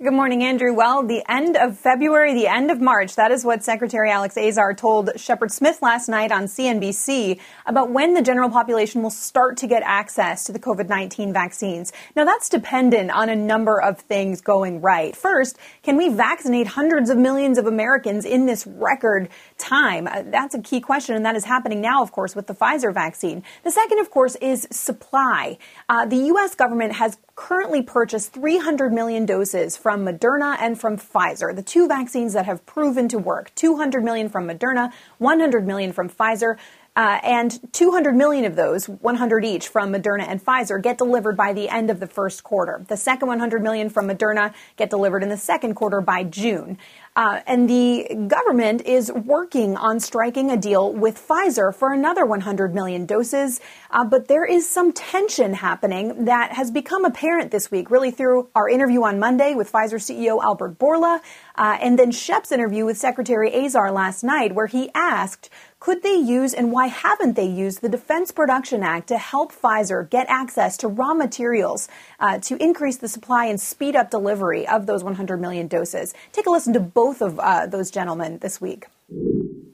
Good 0.02 0.14
morning, 0.14 0.42
Andrew. 0.42 0.74
Well, 0.74 1.04
the 1.04 1.22
end 1.30 1.56
of 1.56 1.78
February, 1.78 2.34
the 2.34 2.48
end 2.48 2.72
of 2.72 2.80
March, 2.80 3.14
that 3.14 3.30
is 3.30 3.44
what 3.44 3.62
Secretary 3.62 4.10
Alex 4.10 4.36
Azar 4.36 4.74
told 4.74 5.10
Shepard 5.14 5.52
Smith 5.52 5.80
last 5.80 6.08
night 6.08 6.32
on 6.32 6.46
CNBC 6.46 7.38
about 7.66 7.92
when 7.92 8.14
the 8.14 8.20
general 8.20 8.50
population 8.50 9.00
will 9.04 9.10
start 9.10 9.56
to 9.58 9.68
get 9.68 9.84
access 9.86 10.42
to 10.42 10.52
the 10.52 10.58
COVID 10.58 10.88
19 10.88 11.32
vaccines. 11.32 11.92
Now, 12.16 12.24
that's 12.24 12.48
dependent 12.48 13.12
on 13.12 13.28
a 13.28 13.36
number 13.36 13.80
of 13.80 14.00
things 14.00 14.40
going 14.40 14.80
right. 14.80 15.14
First, 15.14 15.56
can 15.84 15.96
we 15.96 16.08
vaccinate 16.08 16.66
hundreds 16.66 17.08
of 17.08 17.16
millions 17.16 17.56
of 17.56 17.66
Americans 17.66 18.24
in 18.24 18.46
this 18.46 18.66
record 18.66 19.28
time? 19.56 20.08
Uh, 20.08 20.24
that's 20.26 20.56
a 20.56 20.60
key 20.60 20.80
question, 20.80 21.14
and 21.14 21.24
that 21.24 21.36
is 21.36 21.44
happening 21.44 21.80
now, 21.80 22.02
of 22.02 22.10
course, 22.10 22.34
with 22.34 22.48
the 22.48 22.54
Pfizer 22.54 22.92
vaccine. 22.92 23.44
The 23.62 23.70
second, 23.70 24.00
of 24.00 24.10
course, 24.10 24.34
is 24.40 24.66
supply. 24.72 25.58
Uh, 25.88 26.06
the 26.06 26.16
U.S. 26.16 26.56
government 26.56 26.94
has 26.94 27.18
currently 27.34 27.82
purchased 27.82 28.32
300 28.32 28.92
million 28.92 29.24
doses 29.24 29.76
from 29.76 30.04
Moderna 30.04 30.56
and 30.60 30.78
from 30.78 30.96
Pfizer, 30.96 31.54
the 31.54 31.62
two 31.62 31.88
vaccines 31.88 32.32
that 32.34 32.46
have 32.46 32.64
proven 32.66 33.08
to 33.08 33.18
work. 33.18 33.52
200 33.54 34.04
million 34.04 34.28
from 34.28 34.46
Moderna, 34.46 34.92
100 35.18 35.66
million 35.66 35.92
from 35.92 36.08
Pfizer. 36.08 36.56
Uh, 36.94 37.18
and 37.22 37.58
200 37.72 38.14
million 38.14 38.44
of 38.44 38.54
those, 38.54 38.86
100 38.86 39.46
each 39.46 39.66
from 39.66 39.94
Moderna 39.94 40.28
and 40.28 40.44
Pfizer, 40.44 40.82
get 40.82 40.98
delivered 40.98 41.38
by 41.38 41.54
the 41.54 41.70
end 41.70 41.88
of 41.88 42.00
the 42.00 42.06
first 42.06 42.44
quarter. 42.44 42.84
The 42.86 42.98
second 42.98 43.28
100 43.28 43.62
million 43.62 43.88
from 43.88 44.08
Moderna 44.08 44.52
get 44.76 44.90
delivered 44.90 45.22
in 45.22 45.30
the 45.30 45.38
second 45.38 45.74
quarter 45.74 46.02
by 46.02 46.22
June. 46.22 46.76
Uh, 47.14 47.40
and 47.46 47.68
the 47.68 48.26
government 48.26 48.80
is 48.86 49.12
working 49.12 49.76
on 49.76 50.00
striking 50.00 50.50
a 50.50 50.56
deal 50.56 50.90
with 50.90 51.16
Pfizer 51.16 51.74
for 51.74 51.92
another 51.92 52.24
100 52.24 52.74
million 52.74 53.04
doses. 53.04 53.60
Uh, 53.90 54.04
but 54.04 54.28
there 54.28 54.46
is 54.46 54.68
some 54.68 54.92
tension 54.92 55.52
happening 55.52 56.24
that 56.24 56.52
has 56.52 56.70
become 56.70 57.04
apparent 57.04 57.50
this 57.50 57.70
week, 57.70 57.90
really 57.90 58.10
through 58.10 58.48
our 58.54 58.66
interview 58.68 59.02
on 59.02 59.18
Monday 59.18 59.54
with 59.54 59.70
Pfizer 59.70 60.00
CEO 60.00 60.42
Albert 60.42 60.78
Bourla, 60.78 61.20
uh, 61.56 61.76
and 61.82 61.98
then 61.98 62.10
Shep's 62.10 62.50
interview 62.50 62.86
with 62.86 62.96
Secretary 62.96 63.52
Azar 63.54 63.92
last 63.92 64.24
night, 64.24 64.54
where 64.54 64.66
he 64.66 64.90
asked, 64.94 65.50
could 65.82 66.04
they 66.04 66.14
use 66.14 66.54
and 66.54 66.70
why 66.70 66.86
haven't 66.86 67.34
they 67.34 67.44
used 67.44 67.82
the 67.82 67.88
Defense 67.88 68.30
Production 68.30 68.84
Act 68.84 69.08
to 69.08 69.18
help 69.18 69.52
Pfizer 69.52 70.08
get 70.08 70.26
access 70.28 70.76
to 70.76 70.86
raw 70.86 71.12
materials 71.12 71.88
uh, 72.20 72.38
to 72.38 72.56
increase 72.62 72.98
the 72.98 73.08
supply 73.08 73.46
and 73.46 73.60
speed 73.60 73.96
up 73.96 74.08
delivery 74.08 74.64
of 74.64 74.86
those 74.86 75.02
100 75.02 75.40
million 75.40 75.66
doses? 75.66 76.14
Take 76.30 76.46
a 76.46 76.50
listen 76.50 76.72
to 76.74 76.78
both 76.78 77.20
of 77.20 77.40
uh, 77.40 77.66
those 77.66 77.90
gentlemen 77.90 78.38
this 78.38 78.60
week. 78.60 78.86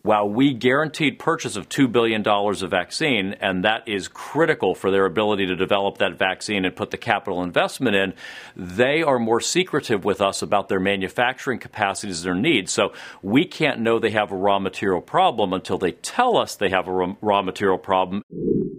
While 0.08 0.30
we 0.30 0.54
guaranteed 0.54 1.18
purchase 1.18 1.54
of 1.54 1.68
$2 1.68 1.92
billion 1.92 2.26
of 2.26 2.70
vaccine, 2.70 3.34
and 3.42 3.62
that 3.66 3.86
is 3.86 4.08
critical 4.08 4.74
for 4.74 4.90
their 4.90 5.04
ability 5.04 5.44
to 5.44 5.54
develop 5.54 5.98
that 5.98 6.16
vaccine 6.16 6.64
and 6.64 6.74
put 6.74 6.92
the 6.92 6.96
capital 6.96 7.42
investment 7.42 7.94
in, 7.94 8.14
they 8.56 9.02
are 9.02 9.18
more 9.18 9.42
secretive 9.42 10.06
with 10.06 10.22
us 10.22 10.40
about 10.40 10.70
their 10.70 10.80
manufacturing 10.80 11.58
capacities, 11.58 12.22
their 12.22 12.34
needs. 12.34 12.72
So 12.72 12.94
we 13.20 13.44
can't 13.44 13.80
know 13.80 13.98
they 13.98 14.12
have 14.12 14.32
a 14.32 14.34
raw 14.34 14.58
material 14.58 15.02
problem 15.02 15.52
until 15.52 15.76
they 15.76 15.92
tell 15.92 16.38
us 16.38 16.56
they 16.56 16.70
have 16.70 16.88
a 16.88 17.14
raw- 17.20 17.42
material 17.42 17.76
problem. 17.76 18.22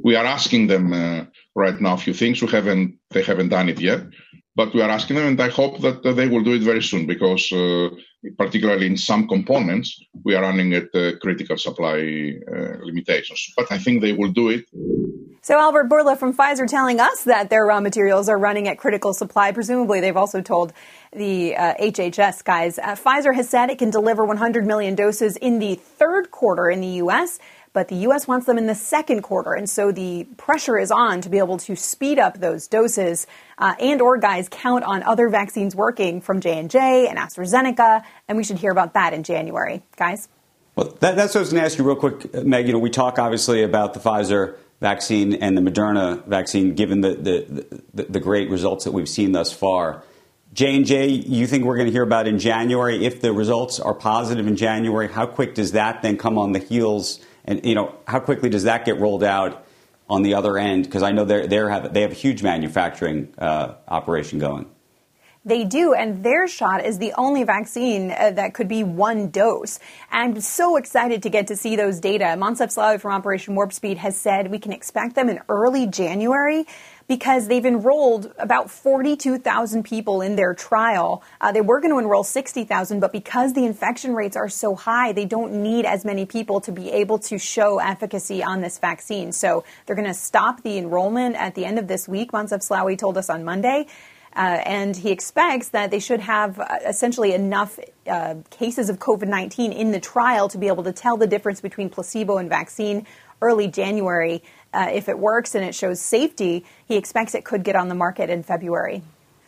we 0.04 0.16
are 0.16 0.26
asking 0.26 0.66
them 0.66 0.94
uh, 0.94 1.26
right 1.54 1.80
now 1.80 1.94
a 1.94 1.98
few 1.98 2.16
things. 2.16 2.42
We 2.42 2.48
haven't 2.48 2.98
they 3.12 3.22
haven't 3.22 3.50
done 3.50 3.70
it 3.70 3.80
yet, 3.80 4.02
but 4.60 4.74
we 4.74 4.82
are 4.82 4.90
asking 4.90 5.16
them, 5.16 5.28
and 5.28 5.40
I 5.40 5.48
hope 5.48 5.80
that 5.86 6.06
uh, 6.06 6.12
they 6.12 6.28
will 6.28 6.44
do 6.44 6.54
it 6.54 6.64
very 6.72 6.84
soon 6.84 7.06
because, 7.06 7.50
uh, 7.54 7.88
particularly 8.38 8.88
in 8.88 8.98
some 8.98 9.26
components, 9.26 9.88
we 10.26 10.36
are 10.36 10.42
running 10.42 10.74
at 10.74 10.88
uh, 10.94 11.18
critical 11.22 11.58
supply 11.58 11.98
uh, 12.54 12.76
limitations. 12.84 13.42
But 13.56 13.72
I 13.72 13.78
think 13.78 14.02
they 14.02 14.12
will 14.12 14.34
do 14.42 14.50
it. 14.50 14.66
So 15.42 15.58
Albert 15.58 15.88
Bourla 15.88 16.18
from 16.18 16.36
Pfizer 16.36 16.68
telling 16.68 17.00
us 17.00 17.24
that 17.24 17.50
their 17.50 17.66
raw 17.66 17.80
materials 17.80 18.28
are 18.28 18.38
running 18.38 18.68
at 18.68 18.78
critical 18.78 19.14
supply. 19.14 19.54
Presumably, 19.54 20.02
they've 20.02 20.22
also 20.26 20.42
told 20.42 20.74
the 21.14 21.56
uh, 21.56 21.76
HHS 21.76 22.44
guys. 22.44 22.78
Uh, 22.78 22.96
Pfizer 23.04 23.34
has 23.34 23.48
said 23.50 23.70
it 23.70 23.80
can 23.80 23.90
deliver 23.90 24.26
100 24.26 24.68
million 24.68 24.94
doses 24.94 25.38
in 25.38 25.60
the 25.60 25.76
third 25.76 26.32
quarter 26.32 26.70
in 26.70 26.82
the 26.82 26.94
U.S., 27.04 27.40
but 27.74 27.88
the 27.88 27.96
U.S. 27.96 28.28
wants 28.28 28.46
them 28.46 28.58
in 28.58 28.68
the 28.68 28.76
second 28.76 29.22
quarter, 29.22 29.54
and 29.54 29.70
so 29.70 29.92
the 29.92 30.26
pressure 30.38 30.78
is 30.78 30.92
on 30.92 31.22
to 31.22 31.30
be 31.30 31.38
able 31.38 31.58
to 31.60 31.76
speed 31.76 32.20
up 32.20 32.40
those 32.40 32.68
doses. 32.68 33.28
Uh, 33.58 33.76
and 33.80 34.02
or 34.02 34.18
guys 34.18 34.48
count 34.50 34.84
on 34.84 35.04
other 35.04 35.30
vaccines 35.30 35.76
working 35.76 36.22
from 36.22 36.40
J 36.40 36.60
and 36.60 36.70
J 36.70 37.08
and 37.08 37.18
AstraZeneca, 37.18 38.04
and 38.28 38.38
we 38.38 38.44
should 38.44 38.58
hear 38.58 38.72
about 38.72 38.94
that 38.94 39.14
in 39.14 39.24
January, 39.24 39.82
guys. 39.98 40.30
Well, 40.76 40.96
that, 41.02 41.16
that's 41.16 41.36
what 41.36 41.40
I 41.40 41.42
was 41.42 41.52
going 41.52 41.62
to 41.62 41.66
ask 41.66 41.78
you 41.78 41.84
real 41.84 41.96
quick, 41.96 42.34
uh, 42.34 42.42
Meg. 42.42 42.68
You 42.68 42.74
know, 42.74 42.80
we 42.80 42.90
talk 42.90 43.20
obviously 43.20 43.64
about 43.64 43.94
the 43.94 44.00
Pfizer 44.00 44.56
vaccine 44.80 45.34
and 45.34 45.58
the 45.58 45.62
Moderna 45.62 46.26
vaccine, 46.26 46.74
given 46.74 47.02
the 47.02 47.16
the, 47.16 47.82
the, 47.94 48.04
the 48.04 48.20
great 48.20 48.50
results 48.50 48.86
that 48.86 48.92
we've 48.92 49.10
seen 49.10 49.34
thus 49.34 49.52
far. 49.52 50.04
J 50.54 50.76
and 50.76 50.86
J, 50.86 51.08
you 51.08 51.46
think 51.46 51.66
we're 51.66 51.76
going 51.76 51.88
to 51.88 51.92
hear 51.92 52.04
about 52.04 52.28
in 52.28 52.40
January? 52.40 53.06
If 53.06 53.22
the 53.22 53.32
results 53.32 53.80
are 53.80 53.94
positive 53.94 54.48
in 54.48 54.56
January, 54.56 55.08
how 55.08 55.28
quick 55.28 55.54
does 55.54 55.74
that 55.74 56.02
then 56.02 56.18
come 56.18 56.38
on 56.38 56.54
the 56.54 56.60
heels? 56.60 57.20
And 57.50 57.66
you 57.66 57.74
know, 57.74 57.96
how 58.08 58.20
quickly 58.20 58.50
does 58.50 58.64
that 58.64 58.86
get 58.86 59.00
rolled 59.00 59.24
out 59.24 59.66
on 60.08 60.22
the 60.22 60.36
other 60.36 60.58
end? 60.58 60.84
Because 60.84 61.02
I 61.02 61.12
know 61.12 61.26
they 61.26 61.48
they 61.48 61.58
have 61.58 61.94
they 61.94 62.02
have 62.02 62.12
a 62.12 62.16
huge 62.16 62.44
manufacturing 62.44 63.34
uh, 63.40 63.74
operation 63.88 64.38
going. 64.38 64.70
They 65.46 65.64
do, 65.64 65.94
and 65.94 66.24
their 66.24 66.48
shot 66.48 66.86
is 66.86 67.00
the 67.00 67.14
only 67.18 67.44
vaccine 67.44 68.12
uh, 68.12 68.32
that 68.32 68.54
could 68.54 68.68
be 68.68 68.84
one 68.84 69.30
dose. 69.30 69.80
I'm 70.12 70.40
so 70.42 70.76
excited 70.76 71.24
to 71.24 71.30
get 71.30 71.48
to 71.48 71.56
see 71.56 71.76
those 71.76 72.00
data. 72.00 72.26
Moncef 72.38 72.76
Slaoui 72.76 73.02
from 73.02 73.14
Operation 73.14 73.56
Warp 73.56 73.74
Speed 73.74 73.98
has 73.98 74.16
said 74.16 74.52
we 74.52 74.60
can 74.60 74.72
expect 74.72 75.16
them 75.16 75.28
in 75.28 75.40
early 75.50 75.88
January 75.88 76.68
because 77.10 77.48
they've 77.48 77.66
enrolled 77.66 78.32
about 78.38 78.70
42,000 78.70 79.84
people 79.84 80.22
in 80.22 80.36
their 80.36 80.54
trial. 80.54 81.24
Uh, 81.42 81.52
they 81.52 81.60
were 81.60 81.82
going 81.82 81.92
to 81.92 81.98
enroll 81.98 82.24
60,000, 82.24 83.00
but 83.00 83.12
because 83.12 83.54
the 83.54 83.66
infection 83.66 84.14
rates 84.14 84.38
are 84.38 84.48
so 84.48 84.76
high, 84.76 85.12
they 85.12 85.26
don't 85.26 85.52
need 85.64 85.86
as 85.86 86.06
many 86.06 86.28
people 86.28 86.62
to 86.62 86.72
be 86.72 86.92
able 86.92 87.18
to 87.18 87.40
show 87.40 87.80
efficacy 87.80 88.44
on 88.44 88.62
this 88.62 88.78
vaccine. 88.78 89.32
So 89.32 89.66
they're 89.86 89.96
going 89.96 90.08
to 90.08 90.14
stop 90.14 90.62
the 90.62 90.78
enrollment 90.78 91.36
at 91.36 91.56
the 91.56 91.66
end 91.66 91.80
of 91.80 91.88
this 91.88 92.08
week. 92.08 92.32
Moncef 92.32 92.62
Slaoui 92.66 92.96
told 92.96 93.18
us 93.18 93.28
on 93.28 93.44
Monday. 93.44 93.88
Uh, 94.36 94.62
and 94.64 94.96
he 94.96 95.10
expects 95.10 95.70
that 95.70 95.90
they 95.90 96.00
should 96.00 96.20
have 96.20 96.60
uh, 96.60 96.78
essentially 96.88 97.34
enough 97.34 97.80
uh, 98.06 98.36
cases 98.52 98.88
of 98.88 99.00
COVID 99.00 99.28
19 99.28 99.72
in 99.72 99.92
the 99.92 100.00
trial 100.00 100.48
to 100.50 100.60
be 100.60 100.68
able 100.68 100.84
to 100.84 100.94
tell 100.94 101.18
the 101.18 101.26
difference 101.26 101.60
between 101.60 101.90
placebo 101.90 102.38
and 102.38 102.48
vaccine 102.48 103.08
early 103.42 103.68
January. 103.68 104.44
Uh, 104.74 104.90
if 104.92 105.10
it 105.10 105.18
works 105.18 105.56
and 105.56 105.66
it 105.66 105.74
shows 105.74 106.00
safety, 106.00 106.66
he 106.88 106.96
expects 106.96 107.34
it 107.34 107.44
could 107.44 107.64
get 107.64 107.76
on 107.76 107.90
the 107.90 107.96
market 107.96 108.30
in 108.30 108.44
February. 108.44 109.02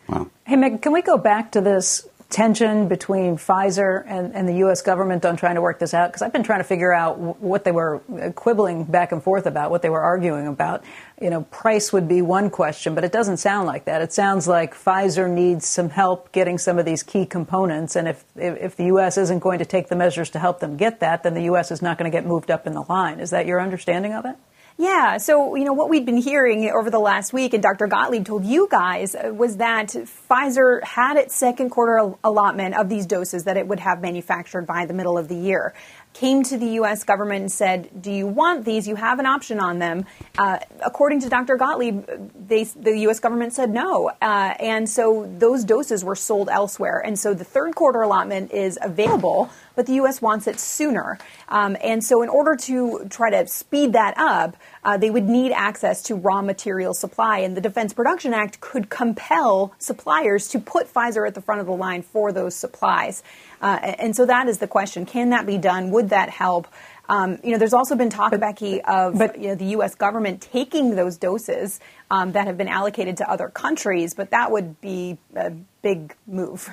Wow. 0.08 0.28
Hey, 0.44 0.56
Meg, 0.56 0.82
can 0.82 0.92
we 0.92 1.02
go 1.02 1.16
back 1.16 1.52
to 1.52 1.60
this 1.60 2.08
tension 2.28 2.88
between 2.88 3.36
Pfizer 3.36 4.04
and, 4.06 4.34
and 4.34 4.48
the 4.48 4.54
U.S. 4.54 4.80
government 4.80 5.24
on 5.24 5.36
trying 5.36 5.54
to 5.54 5.60
work 5.60 5.78
this 5.78 5.94
out? 5.94 6.08
Because 6.08 6.22
I've 6.22 6.32
been 6.32 6.42
trying 6.42 6.60
to 6.60 6.64
figure 6.64 6.92
out 6.92 7.18
what 7.18 7.62
they 7.62 7.70
were 7.70 8.00
quibbling 8.34 8.84
back 8.84 9.12
and 9.12 9.22
forth 9.22 9.46
about, 9.46 9.70
what 9.70 9.82
they 9.82 9.90
were 9.90 10.00
arguing 10.00 10.48
about. 10.48 10.82
You 11.20 11.30
know, 11.30 11.42
price 11.42 11.92
would 11.92 12.08
be 12.08 12.20
one 12.20 12.50
question, 12.50 12.94
but 12.94 13.04
it 13.04 13.12
doesn't 13.12 13.36
sound 13.36 13.66
like 13.66 13.84
that. 13.84 14.02
It 14.02 14.12
sounds 14.12 14.48
like 14.48 14.74
Pfizer 14.74 15.30
needs 15.30 15.66
some 15.66 15.90
help 15.90 16.32
getting 16.32 16.58
some 16.58 16.78
of 16.78 16.84
these 16.84 17.02
key 17.02 17.26
components, 17.26 17.94
and 17.94 18.08
if 18.08 18.24
if, 18.34 18.56
if 18.58 18.76
the 18.76 18.86
U.S. 18.86 19.18
isn't 19.18 19.38
going 19.38 19.60
to 19.60 19.66
take 19.66 19.88
the 19.88 19.96
measures 19.96 20.30
to 20.30 20.38
help 20.38 20.58
them 20.58 20.76
get 20.76 21.00
that, 21.00 21.22
then 21.22 21.34
the 21.34 21.44
U.S. 21.44 21.70
is 21.70 21.80
not 21.80 21.96
going 21.96 22.10
to 22.10 22.16
get 22.16 22.26
moved 22.26 22.50
up 22.50 22.66
in 22.66 22.72
the 22.72 22.82
line. 22.82 23.20
Is 23.20 23.30
that 23.30 23.46
your 23.46 23.60
understanding 23.60 24.14
of 24.14 24.24
it? 24.24 24.36
Yeah. 24.78 25.18
So, 25.18 25.54
you 25.54 25.64
know, 25.64 25.72
what 25.72 25.88
we'd 25.88 26.06
been 26.06 26.16
hearing 26.16 26.70
over 26.70 26.90
the 26.90 26.98
last 26.98 27.32
week, 27.32 27.54
and 27.54 27.62
Dr. 27.62 27.86
Gottlieb 27.86 28.24
told 28.24 28.44
you 28.44 28.68
guys, 28.70 29.14
uh, 29.14 29.32
was 29.32 29.58
that 29.58 29.88
Pfizer 29.88 30.82
had 30.82 31.16
its 31.16 31.34
second 31.34 31.70
quarter 31.70 32.14
allotment 32.24 32.74
of 32.76 32.88
these 32.88 33.06
doses 33.06 33.44
that 33.44 33.56
it 33.56 33.66
would 33.66 33.80
have 33.80 34.00
manufactured 34.00 34.66
by 34.66 34.86
the 34.86 34.94
middle 34.94 35.18
of 35.18 35.28
the 35.28 35.36
year 35.36 35.74
came 36.12 36.42
to 36.42 36.58
the 36.58 36.66
U.S. 36.74 37.04
government 37.04 37.42
and 37.42 37.52
said, 37.52 37.88
"Do 38.00 38.10
you 38.10 38.26
want 38.26 38.64
these? 38.64 38.86
You 38.86 38.96
have 38.96 39.18
an 39.18 39.26
option 39.26 39.58
on 39.58 39.78
them." 39.78 40.04
Uh, 40.36 40.58
according 40.84 41.20
to 41.20 41.28
Dr. 41.28 41.56
Gottlieb, 41.56 42.04
they, 42.48 42.64
the 42.64 42.98
U.S. 43.00 43.20
government 43.20 43.52
said 43.52 43.70
no, 43.70 44.10
uh, 44.20 44.54
and 44.60 44.88
so 44.88 45.30
those 45.38 45.64
doses 45.64 46.04
were 46.04 46.16
sold 46.16 46.48
elsewhere. 46.48 47.02
And 47.04 47.18
so 47.18 47.34
the 47.34 47.44
third 47.44 47.74
quarter 47.74 48.02
allotment 48.02 48.52
is 48.52 48.78
available, 48.82 49.50
but 49.74 49.86
the 49.86 49.94
U.S. 49.94 50.20
wants 50.22 50.46
it 50.46 50.58
sooner. 50.58 51.18
Um, 51.48 51.76
and 51.82 52.02
so, 52.02 52.22
in 52.22 52.28
order 52.28 52.56
to 52.56 53.06
try 53.10 53.30
to 53.30 53.46
speed 53.46 53.92
that 53.94 54.14
up, 54.16 54.56
uh, 54.84 54.96
they 54.96 55.10
would 55.10 55.28
need 55.28 55.52
access 55.52 56.02
to 56.04 56.14
raw 56.14 56.42
material 56.42 56.94
supply. 56.94 57.38
And 57.38 57.56
the 57.56 57.60
Defense 57.60 57.92
Production 57.92 58.34
Act 58.34 58.60
could 58.60 58.90
compel 58.90 59.74
suppliers 59.78 60.48
to 60.48 60.58
put 60.58 60.92
Pfizer 60.92 61.26
at 61.26 61.34
the 61.34 61.42
front 61.42 61.60
of 61.60 61.66
the 61.66 61.72
line 61.72 62.02
for 62.02 62.32
those 62.32 62.54
supplies. 62.54 63.22
Uh, 63.60 63.78
and 63.98 64.16
so 64.16 64.26
that 64.26 64.48
is 64.48 64.58
the 64.58 64.68
question: 64.68 65.06
Can 65.06 65.30
that 65.30 65.46
be 65.46 65.58
done? 65.58 65.90
Would 65.90 66.10
that 66.10 66.30
help? 66.30 66.68
Um, 67.08 67.38
you 67.42 67.50
know, 67.50 67.58
there's 67.58 67.74
also 67.74 67.94
been 67.94 68.10
talk, 68.10 68.30
but, 68.30 68.40
Becky, 68.40 68.80
of 68.80 69.18
but, 69.18 69.38
you 69.38 69.48
know, 69.48 69.54
the 69.54 69.66
U.S. 69.66 69.94
government 69.94 70.40
taking 70.40 70.94
those 70.94 71.18
doses 71.18 71.80
um, 72.10 72.32
that 72.32 72.46
have 72.46 72.56
been 72.56 72.68
allocated 72.68 73.16
to 73.18 73.30
other 73.30 73.48
countries, 73.48 74.14
but 74.14 74.30
that 74.30 74.50
would 74.50 74.80
be 74.80 75.18
a 75.34 75.50
big 75.82 76.14
move. 76.26 76.70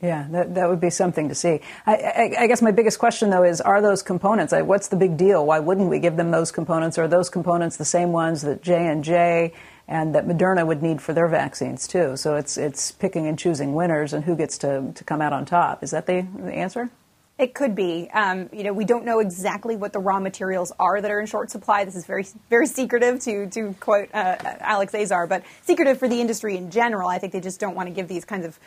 Yeah, 0.00 0.28
that, 0.30 0.54
that 0.54 0.68
would 0.68 0.80
be 0.80 0.90
something 0.90 1.28
to 1.28 1.34
see. 1.34 1.60
I, 1.84 1.94
I, 1.94 2.34
I, 2.42 2.46
guess 2.46 2.62
my 2.62 2.70
biggest 2.70 3.00
question, 3.00 3.30
though, 3.30 3.42
is 3.42 3.60
are 3.60 3.82
those 3.82 4.00
components? 4.00 4.54
What's 4.56 4.88
the 4.88 4.96
big 4.96 5.16
deal? 5.16 5.44
Why 5.44 5.58
wouldn't 5.58 5.88
we 5.88 5.98
give 5.98 6.16
them 6.16 6.30
those 6.30 6.52
components? 6.52 6.98
Are 6.98 7.08
those 7.08 7.28
components 7.28 7.76
the 7.76 7.84
same 7.84 8.12
ones 8.12 8.42
that 8.42 8.62
J 8.62 8.86
and 8.86 9.02
J 9.02 9.52
and 9.88 10.14
that 10.14 10.28
Moderna 10.28 10.64
would 10.64 10.84
need 10.84 11.02
for 11.02 11.12
their 11.14 11.26
vaccines 11.26 11.88
too? 11.88 12.16
So 12.16 12.36
it's 12.36 12.56
it's 12.56 12.92
picking 12.92 13.26
and 13.26 13.36
choosing 13.36 13.74
winners 13.74 14.12
and 14.12 14.22
who 14.22 14.36
gets 14.36 14.56
to, 14.58 14.92
to 14.94 15.02
come 15.02 15.20
out 15.20 15.32
on 15.32 15.44
top. 15.44 15.82
Is 15.82 15.90
that 15.90 16.06
the, 16.06 16.24
the 16.36 16.52
answer? 16.52 16.90
It 17.38 17.54
could 17.54 17.76
be. 17.76 18.10
Um, 18.12 18.50
you 18.52 18.64
know, 18.64 18.72
we 18.72 18.84
don't 18.84 19.04
know 19.04 19.20
exactly 19.20 19.76
what 19.76 19.92
the 19.92 20.00
raw 20.00 20.18
materials 20.18 20.72
are 20.80 21.00
that 21.00 21.08
are 21.08 21.20
in 21.20 21.26
short 21.26 21.52
supply. 21.52 21.84
This 21.84 21.94
is 21.94 22.04
very, 22.04 22.26
very 22.50 22.66
secretive, 22.66 23.20
to 23.20 23.48
to 23.50 23.74
quote 23.78 24.08
uh, 24.12 24.36
Alex 24.60 24.92
Azar, 24.92 25.28
but 25.28 25.44
secretive 25.62 25.98
for 25.98 26.08
the 26.08 26.20
industry 26.20 26.56
in 26.56 26.68
general. 26.70 27.08
I 27.08 27.18
think 27.18 27.32
they 27.32 27.40
just 27.40 27.60
don't 27.60 27.76
want 27.76 27.88
to 27.88 27.94
give 27.94 28.08
these 28.08 28.24
kinds 28.24 28.44
of 28.44 28.58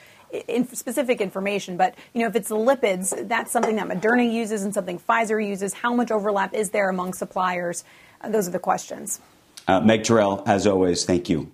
in 0.48 0.68
specific 0.76 1.22
information. 1.22 1.78
But 1.78 1.96
you 2.14 2.22
know, 2.22 2.28
if 2.28 2.36
it's 2.36 2.50
the 2.50 2.56
lipids, 2.56 3.28
that's 3.28 3.52
something 3.52 3.76
that 3.76 3.88
Moderna 3.88 4.32
uses 4.32 4.64
and 4.64 4.74
something 4.74 5.00
Pfizer 5.00 5.46
uses. 5.46 5.74
How 5.74 5.94
much 5.94 6.12
overlap 6.12 6.54
is 6.54 6.70
there 6.70 6.90
among 6.90 7.14
suppliers? 7.14 7.84
Uh, 8.22 8.30
those 8.30 8.48
are 8.48 8.52
the 8.52 8.60
questions. 8.60 9.20
Uh, 9.68 9.80
Meg 9.80 10.04
Terrell, 10.04 10.44
as 10.48 10.66
always, 10.68 11.06
thank 11.06 11.30
you. 11.30 11.52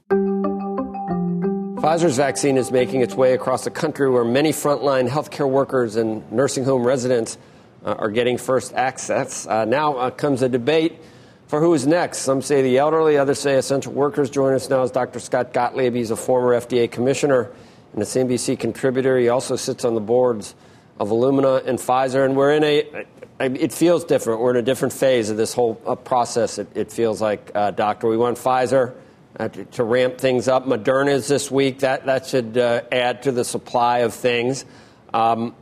Pfizer's 1.87 2.17
vaccine 2.17 2.57
is 2.57 2.71
making 2.71 3.01
its 3.01 3.13
way 3.13 3.33
across 3.33 3.63
the 3.63 3.71
country 3.71 4.09
where 4.09 4.25
many 4.25 4.51
frontline 4.51 5.07
healthcare 5.07 5.49
workers 5.49 5.95
and 5.95 6.29
nursing 6.31 6.63
home 6.63 6.85
residents 6.85 7.37
uh, 7.85 7.93
are 7.99 8.09
getting 8.09 8.37
first 8.37 8.73
access. 8.73 9.45
Uh, 9.45 9.63
now 9.65 9.95
uh, 9.95 10.09
comes 10.09 10.41
a 10.41 10.49
debate 10.49 10.99
for 11.47 11.59
who 11.59 11.73
is 11.73 11.85
next. 11.85 12.19
Some 12.19 12.41
say 12.41 12.61
the 12.61 12.77
elderly, 12.77 13.17
others 13.17 13.39
say 13.39 13.55
essential 13.55 13.93
workers. 13.93 14.29
Join 14.29 14.53
us 14.53 14.69
now 14.69 14.83
is 14.83 14.91
Dr. 14.91 15.19
Scott 15.19 15.53
Gottlieb. 15.53 15.93
He's 15.93 16.11
a 16.11 16.15
former 16.15 16.59
FDA 16.59 16.91
commissioner 16.91 17.51
and 17.97 18.03
a 18.03 18.05
CNBC 18.05 18.59
contributor. 18.59 19.17
He 19.17 19.27
also 19.27 19.55
sits 19.55 19.83
on 19.83 19.95
the 19.95 20.01
boards 20.01 20.53
of 20.99 21.09
Illumina 21.09 21.65
and 21.65 21.79
Pfizer. 21.79 22.23
And 22.23 22.37
we're 22.37 22.53
in 22.53 22.63
a, 22.63 23.05
it 23.39 23.73
feels 23.73 24.03
different. 24.03 24.39
We're 24.39 24.51
in 24.51 24.57
a 24.57 24.61
different 24.61 24.93
phase 24.93 25.31
of 25.31 25.37
this 25.37 25.51
whole 25.51 25.81
uh, 25.83 25.95
process, 25.95 26.59
it, 26.59 26.67
it 26.75 26.91
feels 26.91 27.21
like, 27.21 27.51
uh, 27.55 27.71
Doctor. 27.71 28.07
We 28.07 28.17
want 28.17 28.37
Pfizer 28.37 28.93
uh, 29.39 29.47
to, 29.47 29.65
to, 29.65 29.83
ramp 29.83 30.19
things 30.19 30.47
up. 30.47 30.67
Moderna's 30.67 31.27
this 31.27 31.49
week. 31.49 31.79
That, 31.79 32.05
that 32.05 32.27
should 32.27 32.55
uh, 32.55 32.83
add 32.91 33.23
to 33.23 33.31
the 33.31 33.43
supply 33.43 33.99
of 33.99 34.13
things. 34.13 34.63
Um, 35.11 35.55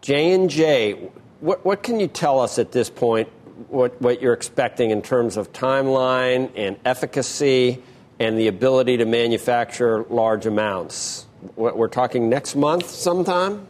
J&J, 0.00 1.10
what, 1.40 1.64
what 1.64 1.82
can 1.82 1.98
you 1.98 2.06
tell 2.06 2.38
us 2.38 2.60
at 2.60 2.70
this 2.70 2.88
point, 2.88 3.28
what, 3.68 4.00
what 4.00 4.22
you're 4.22 4.34
expecting 4.34 4.90
in 4.90 5.02
terms 5.02 5.36
of 5.36 5.52
timeline 5.52 6.52
and 6.54 6.78
efficacy 6.84 7.82
and 8.20 8.38
the 8.38 8.46
ability 8.46 8.98
to 8.98 9.06
manufacture 9.06 10.04
large 10.04 10.46
amounts? 10.46 11.26
We're 11.56 11.88
talking 11.88 12.28
next 12.28 12.54
month 12.54 12.88
sometime? 12.88 13.66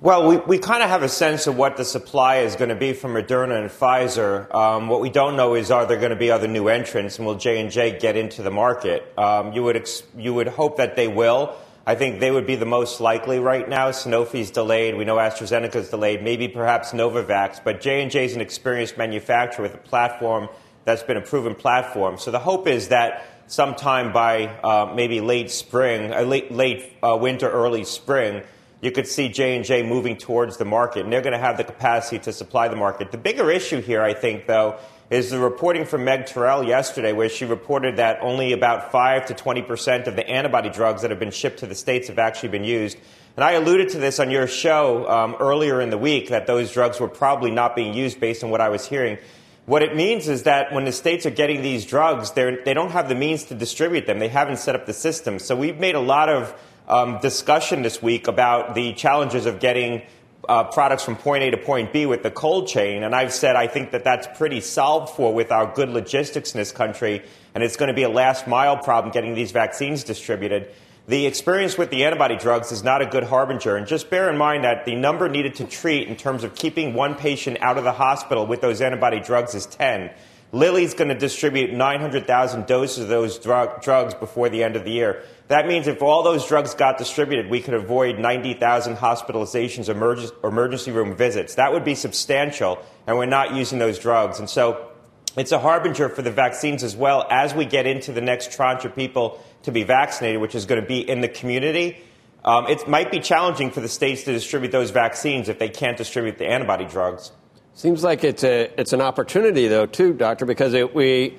Well, 0.00 0.26
we, 0.26 0.36
we 0.38 0.58
kind 0.58 0.82
of 0.82 0.88
have 0.88 1.04
a 1.04 1.08
sense 1.08 1.46
of 1.46 1.56
what 1.56 1.76
the 1.76 1.84
supply 1.84 2.38
is 2.38 2.56
going 2.56 2.70
to 2.70 2.74
be 2.74 2.92
from 2.92 3.12
Moderna 3.12 3.60
and 3.60 3.70
Pfizer. 3.70 4.52
Um, 4.52 4.88
what 4.88 5.00
we 5.00 5.10
don't 5.10 5.36
know 5.36 5.54
is 5.54 5.70
are 5.70 5.86
there 5.86 5.98
going 5.98 6.10
to 6.10 6.16
be 6.16 6.30
other 6.30 6.48
new 6.48 6.66
entrants, 6.66 7.18
and 7.18 7.26
will 7.26 7.36
J 7.36 7.60
and 7.60 7.70
J 7.70 7.98
get 7.98 8.16
into 8.16 8.42
the 8.42 8.50
market? 8.50 9.12
Um, 9.16 9.52
you 9.52 9.62
would 9.62 9.76
ex- 9.76 10.02
you 10.16 10.34
would 10.34 10.48
hope 10.48 10.78
that 10.78 10.96
they 10.96 11.06
will. 11.06 11.54
I 11.86 11.94
think 11.94 12.18
they 12.18 12.32
would 12.32 12.46
be 12.46 12.56
the 12.56 12.66
most 12.66 13.00
likely 13.00 13.38
right 13.38 13.68
now. 13.68 13.90
Sanofi's 13.90 14.50
delayed. 14.50 14.96
We 14.96 15.04
know 15.04 15.16
AstraZeneca's 15.16 15.90
delayed. 15.90 16.22
Maybe 16.22 16.48
perhaps 16.48 16.90
Novavax, 16.90 17.62
but 17.62 17.80
J 17.80 18.02
and 18.02 18.10
J 18.10 18.24
is 18.24 18.34
an 18.34 18.40
experienced 18.40 18.98
manufacturer 18.98 19.62
with 19.62 19.74
a 19.74 19.78
platform 19.78 20.48
that's 20.84 21.02
been 21.02 21.16
a 21.16 21.22
proven 21.22 21.54
platform. 21.54 22.18
So 22.18 22.30
the 22.30 22.38
hope 22.38 22.66
is 22.66 22.88
that 22.88 23.26
sometime 23.46 24.12
by 24.12 24.46
uh, 24.46 24.92
maybe 24.94 25.20
late 25.20 25.50
spring, 25.50 26.12
uh, 26.12 26.22
late 26.22 26.50
late 26.52 26.92
uh, 27.02 27.16
winter, 27.20 27.50
early 27.50 27.84
spring 27.84 28.42
you 28.82 28.90
could 28.90 29.06
see 29.06 29.28
J&J 29.28 29.84
moving 29.84 30.16
towards 30.16 30.56
the 30.56 30.64
market, 30.64 31.04
and 31.04 31.12
they're 31.12 31.22
going 31.22 31.34
to 31.34 31.38
have 31.38 31.56
the 31.56 31.64
capacity 31.64 32.18
to 32.18 32.32
supply 32.32 32.66
the 32.66 32.74
market. 32.74 33.12
The 33.12 33.16
bigger 33.16 33.48
issue 33.48 33.80
here, 33.80 34.02
I 34.02 34.12
think, 34.12 34.46
though, 34.46 34.76
is 35.08 35.30
the 35.30 35.38
reporting 35.38 35.84
from 35.84 36.04
Meg 36.04 36.26
Terrell 36.26 36.64
yesterday, 36.64 37.12
where 37.12 37.28
she 37.28 37.44
reported 37.44 37.98
that 37.98 38.18
only 38.22 38.52
about 38.52 38.90
5 38.90 39.26
to 39.26 39.34
20 39.34 39.62
percent 39.62 40.08
of 40.08 40.16
the 40.16 40.28
antibody 40.28 40.68
drugs 40.68 41.02
that 41.02 41.10
have 41.10 41.20
been 41.20 41.30
shipped 41.30 41.60
to 41.60 41.66
the 41.66 41.76
states 41.76 42.08
have 42.08 42.18
actually 42.18 42.48
been 42.48 42.64
used. 42.64 42.98
And 43.36 43.44
I 43.44 43.52
alluded 43.52 43.90
to 43.90 43.98
this 43.98 44.18
on 44.18 44.32
your 44.32 44.48
show 44.48 45.08
um, 45.08 45.36
earlier 45.38 45.80
in 45.80 45.90
the 45.90 45.98
week 45.98 46.30
that 46.30 46.48
those 46.48 46.72
drugs 46.72 46.98
were 46.98 47.08
probably 47.08 47.52
not 47.52 47.76
being 47.76 47.94
used 47.94 48.18
based 48.18 48.42
on 48.42 48.50
what 48.50 48.60
I 48.60 48.68
was 48.68 48.84
hearing. 48.84 49.16
What 49.64 49.82
it 49.82 49.94
means 49.94 50.28
is 50.28 50.42
that 50.42 50.72
when 50.72 50.84
the 50.84 50.92
states 50.92 51.24
are 51.24 51.30
getting 51.30 51.62
these 51.62 51.86
drugs, 51.86 52.32
they 52.32 52.74
don't 52.74 52.90
have 52.90 53.08
the 53.08 53.14
means 53.14 53.44
to 53.44 53.54
distribute 53.54 54.06
them. 54.06 54.18
They 54.18 54.28
haven't 54.28 54.56
set 54.58 54.74
up 54.74 54.86
the 54.86 54.92
system. 54.92 55.38
So 55.38 55.54
we've 55.54 55.78
made 55.78 55.94
a 55.94 56.00
lot 56.00 56.28
of 56.28 56.54
um, 56.88 57.20
discussion 57.20 57.82
this 57.82 58.02
week 58.02 58.26
about 58.26 58.74
the 58.74 58.92
challenges 58.94 59.46
of 59.46 59.60
getting 59.60 60.02
uh, 60.48 60.64
products 60.64 61.04
from 61.04 61.14
point 61.14 61.44
A 61.44 61.52
to 61.52 61.56
point 61.56 61.92
B 61.92 62.06
with 62.06 62.24
the 62.24 62.30
cold 62.30 62.66
chain. 62.66 63.04
And 63.04 63.14
I've 63.14 63.32
said 63.32 63.54
I 63.54 63.68
think 63.68 63.92
that 63.92 64.02
that's 64.02 64.26
pretty 64.36 64.60
solved 64.60 65.14
for 65.14 65.32
with 65.32 65.52
our 65.52 65.72
good 65.72 65.90
logistics 65.90 66.54
in 66.54 66.58
this 66.58 66.72
country. 66.72 67.22
And 67.54 67.62
it's 67.62 67.76
going 67.76 67.88
to 67.88 67.94
be 67.94 68.02
a 68.02 68.08
last 68.08 68.48
mile 68.48 68.76
problem 68.76 69.12
getting 69.12 69.34
these 69.34 69.52
vaccines 69.52 70.02
distributed. 70.02 70.72
The 71.08 71.26
experience 71.26 71.76
with 71.76 71.90
the 71.90 72.04
antibody 72.04 72.36
drugs 72.36 72.70
is 72.70 72.84
not 72.84 73.02
a 73.02 73.06
good 73.06 73.24
harbinger. 73.24 73.76
And 73.76 73.88
just 73.88 74.08
bear 74.08 74.30
in 74.30 74.38
mind 74.38 74.62
that 74.62 74.84
the 74.84 74.94
number 74.94 75.28
needed 75.28 75.56
to 75.56 75.64
treat 75.64 76.06
in 76.06 76.14
terms 76.14 76.44
of 76.44 76.54
keeping 76.54 76.94
one 76.94 77.16
patient 77.16 77.58
out 77.60 77.76
of 77.76 77.82
the 77.82 77.92
hospital 77.92 78.46
with 78.46 78.60
those 78.60 78.80
antibody 78.80 79.18
drugs 79.18 79.54
is 79.56 79.66
10. 79.66 80.10
Lilly's 80.52 80.94
going 80.94 81.08
to 81.08 81.18
distribute 81.18 81.72
900,000 81.72 82.66
doses 82.66 83.04
of 83.04 83.08
those 83.08 83.38
drug, 83.38 83.82
drugs 83.82 84.14
before 84.14 84.48
the 84.48 84.62
end 84.62 84.76
of 84.76 84.84
the 84.84 84.92
year. 84.92 85.22
That 85.48 85.66
means 85.66 85.88
if 85.88 86.02
all 86.02 86.22
those 86.22 86.46
drugs 86.46 86.74
got 86.74 86.98
distributed, 86.98 87.50
we 87.50 87.60
could 87.60 87.74
avoid 87.74 88.18
90,000 88.18 88.96
hospitalizations, 88.96 89.88
emergency 89.88 90.92
room 90.92 91.16
visits. 91.16 91.54
That 91.56 91.72
would 91.72 91.84
be 91.84 91.94
substantial, 91.94 92.78
and 93.06 93.16
we're 93.16 93.26
not 93.26 93.54
using 93.54 93.78
those 93.78 93.98
drugs. 93.98 94.38
And 94.38 94.48
so 94.48 94.91
it's 95.36 95.52
a 95.52 95.58
harbinger 95.58 96.08
for 96.08 96.22
the 96.22 96.30
vaccines 96.30 96.82
as 96.82 96.94
well 96.94 97.26
as 97.30 97.54
we 97.54 97.64
get 97.64 97.86
into 97.86 98.12
the 98.12 98.20
next 98.20 98.52
tranche 98.52 98.84
of 98.84 98.94
people 98.94 99.42
to 99.62 99.72
be 99.72 99.82
vaccinated, 99.82 100.40
which 100.40 100.54
is 100.54 100.66
going 100.66 100.80
to 100.80 100.86
be 100.86 101.08
in 101.08 101.20
the 101.20 101.28
community. 101.28 101.98
Um, 102.44 102.66
it 102.66 102.88
might 102.88 103.10
be 103.10 103.20
challenging 103.20 103.70
for 103.70 103.80
the 103.80 103.88
states 103.88 104.24
to 104.24 104.32
distribute 104.32 104.72
those 104.72 104.90
vaccines 104.90 105.48
if 105.48 105.58
they 105.58 105.68
can't 105.68 105.96
distribute 105.96 106.38
the 106.38 106.46
antibody 106.46 106.84
drugs. 106.84 107.32
Seems 107.74 108.04
like 108.04 108.24
it's 108.24 108.44
a 108.44 108.70
it's 108.78 108.92
an 108.92 109.00
opportunity 109.00 109.68
though 109.68 109.86
too, 109.86 110.12
doctor, 110.12 110.44
because 110.44 110.74
it, 110.74 110.94
we 110.94 111.38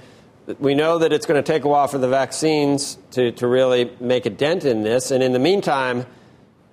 we 0.60 0.74
know 0.74 0.98
that 0.98 1.14
it's 1.14 1.26
going 1.26 1.42
to 1.42 1.52
take 1.52 1.64
a 1.64 1.68
while 1.68 1.88
for 1.88 1.98
the 1.98 2.08
vaccines 2.08 2.98
to, 3.12 3.32
to 3.34 3.48
really 3.48 3.92
make 4.00 4.26
a 4.26 4.30
dent 4.30 4.66
in 4.66 4.82
this, 4.82 5.12
and 5.12 5.24
in 5.24 5.32
the 5.32 5.40
meantime, 5.40 6.06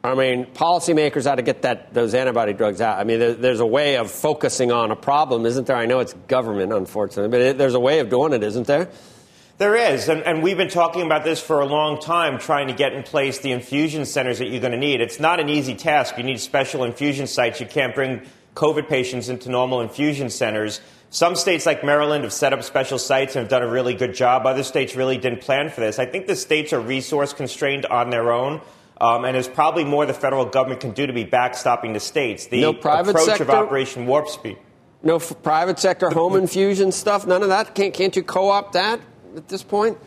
I 0.03 0.15
mean, 0.15 0.47
policymakers 0.47 1.31
ought 1.31 1.35
to 1.35 1.43
get 1.43 1.63
that 1.63 1.93
those 1.93 2.15
antibody 2.15 2.55
drugs 2.55 2.81
out. 2.81 2.99
I 2.99 3.05
mean, 3.05 3.19
there, 3.19 3.35
there's 3.35 3.61
a 3.61 3.67
way 3.67 3.97
of 3.97 4.11
focusing 4.11 4.73
on 4.73 4.91
a 4.91 4.97
problem, 4.97 5.45
isn't 5.45 5.67
there? 5.67 5.77
I 5.77 5.85
know 5.85 6.01
it's 6.01 6.15
government, 6.27 6.73
unfortunately, 6.73 7.31
but 7.31 7.41
it, 7.41 7.59
there's 7.59 7.75
a 7.75 7.81
way 7.81 7.99
of 7.99 8.09
doing 8.09 8.33
it, 8.33 8.43
isn't 8.43 8.67
there? 8.67 8.89
There 9.59 9.77
is, 9.77 10.09
and, 10.09 10.23
and, 10.23 10.43
we've 10.43 10.57
been 10.57 10.71
talking 10.71 11.03
about 11.03 11.23
this 11.23 11.39
for 11.39 11.61
a 11.61 11.67
long 11.67 12.01
time, 12.01 12.39
trying 12.39 12.69
to 12.69 12.73
get 12.73 12.95
in 12.95 13.03
place 13.03 13.41
the 13.41 13.53
infusion 13.53 14.07
centers 14.07 14.39
that 14.39 14.47
you're 14.47 14.63
going 14.63 14.73
to 14.73 14.79
need. 14.79 15.03
It's 15.03 15.21
not 15.21 15.39
an 15.39 15.51
easy 15.51 15.75
task. 15.75 16.17
You 16.17 16.25
need 16.25 16.41
special 16.41 16.83
infusion 16.83 17.27
sites. 17.27 17.61
You 17.61 17.67
can't 17.67 17.95
bring 17.95 18.23
COVID 18.55 18.89
patients 18.89 19.29
into 19.29 19.51
normal 19.51 19.83
infusion 19.83 20.31
centers. 20.31 20.81
Some 21.11 21.37
states 21.37 21.67
like 21.67 21.85
Maryland 21.85 22.25
have 22.25 22.33
set 22.33 22.55
up 22.55 22.63
special 22.63 22.97
sites 22.99 23.37
and 23.37 23.43
have 23.43 23.51
done 23.51 23.63
a 23.63 23.69
really 23.69 23.93
good 23.93 24.15
job. 24.15 24.47
Other 24.47 24.63
states 24.63 24.97
really 24.97 25.19
didn't 25.19 25.43
plan 25.43 25.69
for 25.69 25.83
this. 25.83 25.99
I 25.99 26.07
think 26.07 26.27
the 26.27 26.37
states 26.37 26.73
are 26.73 26.81
resource 26.81 27.35
constrained 27.35 27.85
on 27.85 28.09
their 28.09 28.33
own. 28.33 28.63
Um, 29.01 29.25
and 29.25 29.35
there's 29.35 29.49
probably 29.49 29.85
more 29.85 30.05
the 30.05 30.15
federal 30.15 30.45
government 30.45 30.81
can 30.81 30.91
do 30.93 31.07
to 31.07 31.13
be 31.13 31.25
backstopping 31.25 31.95
the 31.95 32.01
states. 32.01 32.47
The 32.47 32.61
no 32.61 32.73
private 32.75 33.11
approach 33.11 33.27
sector? 33.27 33.45
of 33.45 33.51
Operation 33.51 34.07
Warp 34.07 34.29
Speed. 34.29 34.59
No 35.03 35.19
private 35.19 35.79
sector 35.79 36.11
home 36.11 36.37
infusion 36.37 36.93
stuff. 36.93 37.27
None 37.27 37.43
of 37.43 37.49
that. 37.49 37.75
Can't 37.75 37.95
can't 37.95 38.15
you 38.15 38.23
co-opt 38.23 38.75
that? 38.75 39.01
at 39.37 39.49
this 39.49 39.63
point? 39.63 39.99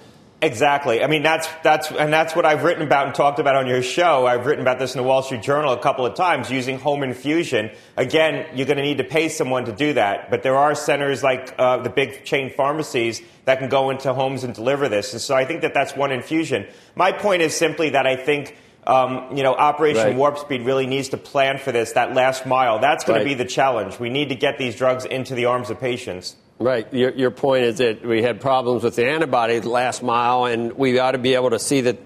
Exactly. 0.41 1.01
I 1.01 1.07
mean, 1.07 1.23
that's 1.23 1.47
that's 1.63 1.89
and 1.89 2.11
that's 2.11 2.35
what 2.35 2.45
I've 2.45 2.63
written 2.63 2.83
about 2.83 3.05
and 3.05 3.15
talked 3.15 3.39
about 3.39 3.55
on 3.55 3.65
your 3.65 3.81
show. 3.81 4.27
I've 4.27 4.45
written 4.45 4.61
about 4.61 4.77
this 4.77 4.93
in 4.93 5.01
the 5.01 5.07
Wall 5.07 5.23
Street 5.23 5.41
Journal 5.41 5.71
a 5.71 5.79
couple 5.79 6.05
of 6.05 6.15
times 6.15 6.51
using 6.51 6.79
home 6.79 7.01
infusion. 7.01 7.71
Again, 7.95 8.45
you're 8.53 8.65
going 8.65 8.77
to 8.77 8.83
need 8.83 8.97
to 8.97 9.05
pay 9.05 9.29
someone 9.29 9.63
to 9.65 9.71
do 9.71 9.93
that, 9.93 10.29
but 10.29 10.43
there 10.43 10.57
are 10.57 10.75
centers 10.75 11.23
like 11.23 11.55
uh, 11.57 11.77
the 11.77 11.89
big 11.89 12.25
chain 12.25 12.49
pharmacies 12.49 13.21
that 13.45 13.59
can 13.59 13.69
go 13.69 13.89
into 13.89 14.13
homes 14.13 14.43
and 14.43 14.53
deliver 14.53 14.89
this. 14.89 15.13
And 15.13 15.21
so 15.21 15.33
I 15.33 15.45
think 15.45 15.61
that 15.61 15.73
that's 15.73 15.95
one 15.95 16.11
infusion. 16.11 16.67
My 16.93 17.13
point 17.13 17.41
is 17.41 17.55
simply 17.55 17.91
that 17.91 18.05
I 18.05 18.15
think. 18.17 18.57
Um, 18.85 19.35
you 19.35 19.43
know, 19.43 19.53
Operation 19.53 20.03
right. 20.03 20.15
Warp 20.15 20.37
Speed 20.37 20.63
really 20.63 20.87
needs 20.87 21.09
to 21.09 21.17
plan 21.17 21.57
for 21.57 21.71
this, 21.71 21.93
that 21.93 22.13
last 22.13 22.45
mile. 22.45 22.79
That's 22.79 23.05
going 23.05 23.17
right. 23.17 23.23
to 23.23 23.29
be 23.29 23.35
the 23.35 23.49
challenge. 23.49 23.99
We 23.99 24.09
need 24.09 24.29
to 24.29 24.35
get 24.35 24.57
these 24.57 24.75
drugs 24.75 25.05
into 25.05 25.35
the 25.35 25.45
arms 25.45 25.69
of 25.69 25.79
patients. 25.79 26.35
Right. 26.59 26.91
Your, 26.93 27.11
your 27.11 27.31
point 27.31 27.63
is 27.63 27.77
that 27.77 28.05
we 28.05 28.21
had 28.21 28.41
problems 28.41 28.83
with 28.83 28.95
the 28.95 29.07
antibody 29.07 29.59
last 29.61 30.03
mile, 30.03 30.45
and 30.45 30.73
we 30.73 30.99
ought 30.99 31.11
to 31.11 31.17
be 31.17 31.33
able 31.35 31.51
to 31.51 31.59
see 31.59 31.81
that 31.81 31.97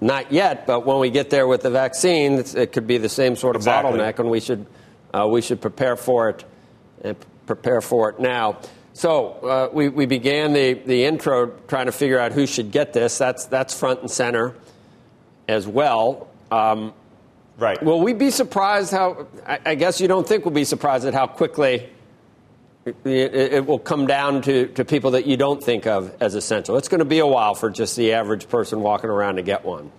not 0.00 0.32
yet, 0.32 0.66
but 0.66 0.86
when 0.86 0.98
we 1.00 1.10
get 1.10 1.30
there 1.30 1.46
with 1.46 1.62
the 1.62 1.70
vaccine, 1.70 2.42
it 2.56 2.72
could 2.72 2.86
be 2.86 2.98
the 2.98 3.08
same 3.08 3.36
sort 3.36 3.56
of 3.56 3.60
exactly. 3.60 3.98
bottleneck, 3.98 4.18
and 4.18 4.30
we 4.30 4.40
should 4.40 4.66
uh, 5.12 5.26
we 5.30 5.42
should 5.42 5.60
prepare 5.60 5.96
for 5.96 6.30
it 6.30 6.44
and 7.02 7.16
prepare 7.46 7.80
for 7.80 8.10
it 8.10 8.18
now. 8.18 8.58
So 8.94 9.32
uh, 9.32 9.68
we, 9.70 9.90
we 9.90 10.06
began 10.06 10.54
the, 10.54 10.72
the 10.72 11.04
intro 11.04 11.48
trying 11.68 11.86
to 11.86 11.92
figure 11.92 12.18
out 12.18 12.32
who 12.32 12.46
should 12.46 12.72
get 12.72 12.94
this. 12.94 13.18
That's 13.18 13.44
that's 13.44 13.78
front 13.78 14.00
and 14.00 14.10
center 14.10 14.54
as 15.48 15.66
well. 15.66 16.28
Um, 16.50 16.92
right. 17.58 17.82
Will 17.82 18.00
we 18.00 18.12
be 18.12 18.30
surprised 18.30 18.90
how? 18.92 19.26
I, 19.46 19.58
I 19.66 19.74
guess 19.74 20.00
you 20.00 20.08
don't 20.08 20.26
think 20.26 20.44
we'll 20.44 20.54
be 20.54 20.64
surprised 20.64 21.04
at 21.06 21.14
how 21.14 21.26
quickly 21.26 21.90
it, 22.86 23.34
it, 23.34 23.66
will 23.66 23.78
come 23.78 24.06
down 24.06 24.42
to, 24.42 24.68
to 24.68 24.84
people 24.84 25.12
that 25.12 25.26
you 25.26 25.36
don't 25.36 25.62
think 25.62 25.86
of 25.86 26.14
as 26.20 26.34
essential. 26.34 26.76
It's 26.76 26.88
going 26.88 27.00
to 27.00 27.04
be 27.04 27.18
a 27.18 27.26
while 27.26 27.54
for 27.54 27.68
just 27.68 27.96
the 27.96 28.12
average 28.12 28.48
person 28.48 28.80
walking 28.80 29.10
around 29.10 29.36
to 29.36 29.42
get 29.42 29.64
one. 29.64 29.90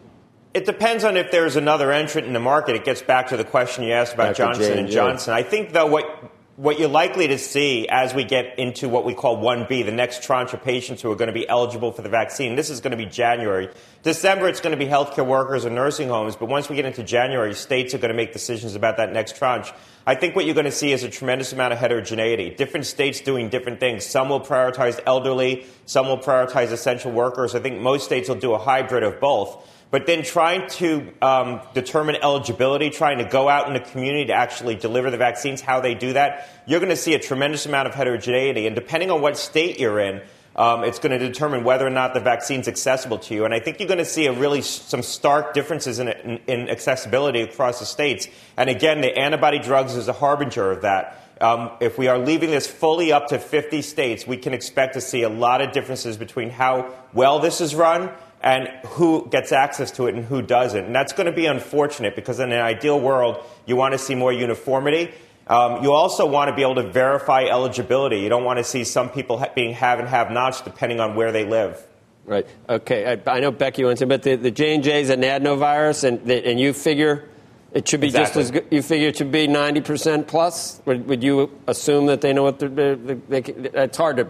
It 0.53 0.65
depends 0.65 1.03
on 1.03 1.17
if 1.17 1.29
there's 1.29 1.55
another 1.55 1.91
entrant 1.91 2.27
in 2.27 2.33
the 2.33 2.39
market. 2.39 2.75
It 2.75 2.85
gets 2.85 3.01
back 3.01 3.27
to 3.27 3.37
the 3.37 3.43
question 3.43 3.83
you 3.83 3.91
asked 3.91 4.13
about 4.13 4.35
Johnson 4.35 4.77
and 4.77 4.87
Johnson. 4.87 5.33
I 5.33 5.43
think 5.43 5.73
though 5.73 5.87
what 5.87 6.31
what 6.57 6.79
you're 6.79 6.89
likely 6.89 7.27
to 7.27 7.37
see 7.37 7.87
as 7.87 8.15
we 8.15 8.23
get 8.23 8.57
into 8.57 8.89
what 8.89 9.05
we 9.05 9.13
call 9.13 9.37
1B, 9.37 9.85
the 9.85 9.91
next 9.91 10.23
tranche 10.23 10.55
of 10.55 10.63
patients 10.63 11.03
who 11.03 11.11
are 11.11 11.15
going 11.15 11.27
to 11.27 11.33
be 11.33 11.47
eligible 11.47 11.91
for 11.91 12.01
the 12.01 12.09
vaccine, 12.09 12.55
this 12.55 12.71
is 12.71 12.81
going 12.81 12.89
to 12.89 12.97
be 12.97 13.05
January. 13.05 13.69
December, 14.01 14.47
it's 14.47 14.59
going 14.59 14.71
to 14.71 14.83
be 14.83 14.89
healthcare 14.89 15.25
workers 15.25 15.65
and 15.65 15.75
nursing 15.75 16.09
homes, 16.09 16.35
but 16.35 16.49
once 16.49 16.67
we 16.67 16.75
get 16.75 16.85
into 16.85 17.03
January, 17.03 17.53
states 17.53 17.93
are 17.93 17.99
going 17.99 18.09
to 18.09 18.15
make 18.15 18.33
decisions 18.33 18.73
about 18.73 18.97
that 18.97 19.13
next 19.13 19.37
tranche. 19.37 19.71
I 20.07 20.15
think 20.15 20.35
what 20.35 20.45
you're 20.45 20.55
going 20.55 20.65
to 20.65 20.71
see 20.71 20.91
is 20.91 21.03
a 21.03 21.09
tremendous 21.09 21.53
amount 21.53 21.73
of 21.73 21.79
heterogeneity. 21.79 22.49
Different 22.49 22.87
states 22.87 23.21
doing 23.21 23.49
different 23.49 23.79
things. 23.79 24.03
Some 24.03 24.29
will 24.29 24.41
prioritize 24.41 24.99
elderly, 25.05 25.67
some 25.85 26.07
will 26.07 26.17
prioritize 26.17 26.71
essential 26.71 27.11
workers. 27.11 27.53
I 27.53 27.59
think 27.59 27.81
most 27.81 28.05
states 28.05 28.29
will 28.29 28.35
do 28.35 28.53
a 28.53 28.57
hybrid 28.57 29.03
of 29.03 29.19
both. 29.19 29.63
But 29.89 30.05
then 30.05 30.23
trying 30.23 30.69
to 30.71 31.13
um, 31.21 31.61
determine 31.73 32.17
eligibility, 32.17 32.89
trying 32.89 33.19
to 33.19 33.23
go 33.23 33.47
out 33.47 33.67
in 33.67 33.73
the 33.73 33.79
community 33.79 34.25
to 34.25 34.33
actually 34.33 34.75
deliver 34.75 35.09
the 35.09 35.17
vaccines, 35.17 35.61
how 35.61 35.79
they 35.79 35.95
do 35.95 36.13
that, 36.13 36.49
you're 36.65 36.81
going 36.81 36.89
to 36.89 36.97
see 36.97 37.13
a 37.13 37.19
tremendous 37.19 37.65
amount 37.65 37.87
of 37.87 37.95
heterogeneity. 37.95 38.67
And 38.67 38.75
depending 38.75 39.11
on 39.11 39.21
what 39.21 39.37
state 39.37 39.79
you're 39.79 39.99
in, 39.99 40.21
um, 40.57 40.83
it's 40.83 40.99
going 40.99 41.17
to 41.17 41.19
determine 41.19 41.63
whether 41.63 41.85
or 41.85 41.91
not 41.91 42.13
the 42.13 42.19
vaccine's 42.19 42.67
accessible 42.67 43.19
to 43.19 43.33
you. 43.33 43.45
And 43.45 43.53
I 43.53 43.59
think 43.59 43.79
you're 43.79 43.87
going 43.87 43.99
to 43.99 44.05
see 44.05 44.25
a 44.25 44.33
really 44.33 44.61
some 44.61 45.03
stark 45.03 45.53
differences 45.53 45.99
in, 45.99 46.09
in, 46.09 46.39
in 46.47 46.69
accessibility 46.69 47.41
across 47.41 47.79
the 47.79 47.85
states. 47.85 48.27
And 48.57 48.69
again, 48.69 49.01
the 49.01 49.17
antibody 49.17 49.59
drugs 49.59 49.95
is 49.95 50.07
a 50.07 50.13
harbinger 50.13 50.71
of 50.71 50.81
that. 50.81 51.23
Um, 51.39 51.71
if 51.79 51.99
we 51.99 52.07
are 52.07 52.17
leaving 52.17 52.49
this 52.49 52.65
fully 52.65 53.11
up 53.11 53.27
to 53.27 53.37
50 53.37 53.83
states, 53.83 54.25
we 54.25 54.37
can 54.37 54.55
expect 54.55 54.95
to 54.95 55.01
see 55.01 55.21
a 55.21 55.29
lot 55.29 55.61
of 55.61 55.71
differences 55.71 56.17
between 56.17 56.49
how 56.49 56.91
well 57.13 57.39
this 57.39 57.61
is 57.61 57.75
run 57.75 58.09
and 58.41 58.67
who 58.85 59.27
gets 59.29 59.51
access 59.51 59.91
to 59.91 60.07
it 60.07 60.15
and 60.15 60.25
who 60.25 60.41
doesn't. 60.41 60.85
And 60.85 60.95
that's 60.95 61.13
going 61.13 61.25
to 61.25 61.31
be 61.31 61.45
unfortunate 61.45 62.15
because 62.15 62.39
in 62.39 62.51
an 62.51 62.61
ideal 62.61 62.99
world, 62.99 63.43
you 63.65 63.75
want 63.75 63.93
to 63.93 63.97
see 63.97 64.15
more 64.15 64.31
uniformity. 64.31 65.11
Um, 65.47 65.83
you 65.83 65.93
also 65.93 66.25
want 66.25 66.49
to 66.49 66.55
be 66.55 66.61
able 66.61 66.75
to 66.75 66.89
verify 66.89 67.43
eligibility. 67.43 68.19
You 68.19 68.29
don't 68.29 68.43
want 68.43 68.57
to 68.57 68.63
see 68.63 68.83
some 68.83 69.09
people 69.09 69.39
ha- 69.39 69.51
being 69.55 69.73
have 69.73 69.99
and 69.99 70.07
have 70.07 70.29
nots 70.29 70.61
depending 70.61 70.99
on 70.99 71.15
where 71.15 71.31
they 71.31 71.45
live. 71.45 71.85
Right. 72.25 72.45
Okay. 72.67 73.19
I, 73.25 73.31
I 73.31 73.39
know 73.39 73.51
Becky 73.51 73.85
wants 73.85 73.99
to, 73.99 74.05
but 74.05 74.23
the, 74.23 74.35
the 74.35 74.51
J 74.51 74.75
and 74.75 74.83
J 74.83 75.01
is 75.01 75.09
an 75.09 75.21
adenovirus, 75.21 76.03
and 76.03 76.25
the, 76.25 76.45
and 76.45 76.59
you 76.59 76.73
figure 76.73 77.29
it 77.71 77.87
should 77.87 78.01
be 78.01 78.07
exactly. 78.07 78.41
just 78.41 78.53
as 78.53 78.61
good. 78.61 78.67
You 78.69 78.81
figure 78.81 79.07
it 79.07 79.17
should 79.17 79.31
be 79.31 79.47
ninety 79.47 79.79
percent 79.79 80.27
plus. 80.27 80.81
Would, 80.85 81.07
would, 81.07 81.23
you 81.23 81.57
assume 81.67 82.07
that 82.07 82.19
they 82.19 82.33
know 82.33 82.43
what 82.43 82.59
they're, 82.59 82.95
they, 82.97 83.13
they, 83.13 83.39
it's 83.39 83.97
hard 83.97 84.17
to 84.17 84.27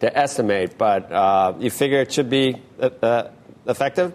to 0.00 0.16
estimate, 0.16 0.76
but 0.76 1.10
uh, 1.10 1.54
you 1.58 1.70
figure 1.70 2.00
it 2.00 2.12
should 2.12 2.28
be 2.28 2.60
uh, 2.78 2.90
uh 3.02 3.30
effective? 3.68 4.12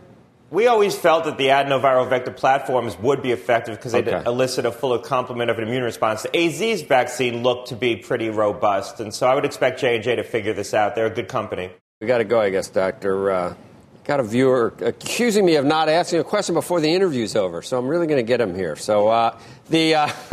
We 0.50 0.68
always 0.68 0.96
felt 0.96 1.26
that 1.26 1.38
the 1.38 1.48
adenoviral 1.48 2.08
vector 2.08 2.30
platforms 2.30 2.96
would 3.00 3.24
be 3.24 3.32
effective 3.32 3.76
because 3.76 3.92
they 3.92 4.02
okay. 4.02 4.22
elicit 4.24 4.66
a 4.66 4.72
fuller 4.72 5.00
complement 5.00 5.50
of 5.50 5.58
an 5.58 5.68
immune 5.68 5.82
response. 5.82 6.22
The 6.22 6.38
AZ's 6.38 6.84
vaccine 6.84 7.42
looked 7.42 7.70
to 7.70 7.76
be 7.76 7.96
pretty 7.96 8.30
robust, 8.30 9.00
and 9.00 9.12
so 9.12 9.26
I 9.26 9.34
would 9.34 9.46
expect 9.46 9.80
J 9.80 9.96
and 9.96 10.04
J 10.04 10.16
to 10.18 10.24
figure 10.24 10.54
this 10.54 10.76
out. 10.76 10.94
They're 10.94 11.08
a 11.08 11.10
good 11.10 11.28
company. 11.28 11.72
We 12.02 12.06
got 12.06 12.20
to 12.20 12.24
go, 12.24 12.39
I 12.39 12.52
guess, 12.52 12.68
Doctor. 12.68 13.32
Uh, 13.32 13.56
got 14.04 14.20
a 14.20 14.24
viewer 14.24 14.76
accusing 14.82 15.44
me 15.44 15.56
of 15.56 15.66
not 15.66 15.89
asking 15.89 16.20
a 16.20 16.24
question 16.24 16.54
before 16.54 16.82
the 16.82 16.94
interview's 16.94 17.36
over, 17.36 17.63
so 17.63 17.80
I'm 17.80 17.88
really 17.88 18.06
going 18.06 18.24
to 18.24 18.28
get 18.28 18.39
him 18.39 18.54
here. 18.54 18.76
So, 18.76 19.08
uh, 19.08 19.39
the 19.70 19.96
uh, 19.96 20.08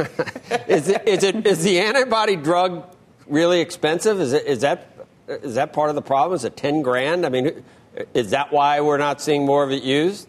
is, 0.68 0.88
it, 0.88 1.08
is, 1.08 1.22
it, 1.22 1.46
is 1.46 1.62
the 1.62 1.80
antibody 1.80 2.36
drug 2.36 2.84
really 3.26 3.60
expensive? 3.60 4.20
Is, 4.20 4.34
it, 4.34 4.44
is 4.46 4.60
that 4.60 4.86
is 5.28 5.54
that 5.54 5.72
part 5.72 5.88
of 5.88 5.94
the 5.94 6.02
problem? 6.02 6.36
Is 6.36 6.44
it 6.44 6.58
ten 6.58 6.82
grand? 6.82 7.24
I 7.24 7.30
mean 7.30 7.64
is 8.14 8.30
that 8.30 8.52
why 8.52 8.80
we're 8.80 8.98
not 8.98 9.20
seeing 9.20 9.44
more 9.44 9.64
of 9.64 9.70
it 9.70 9.82
used? 9.82 10.28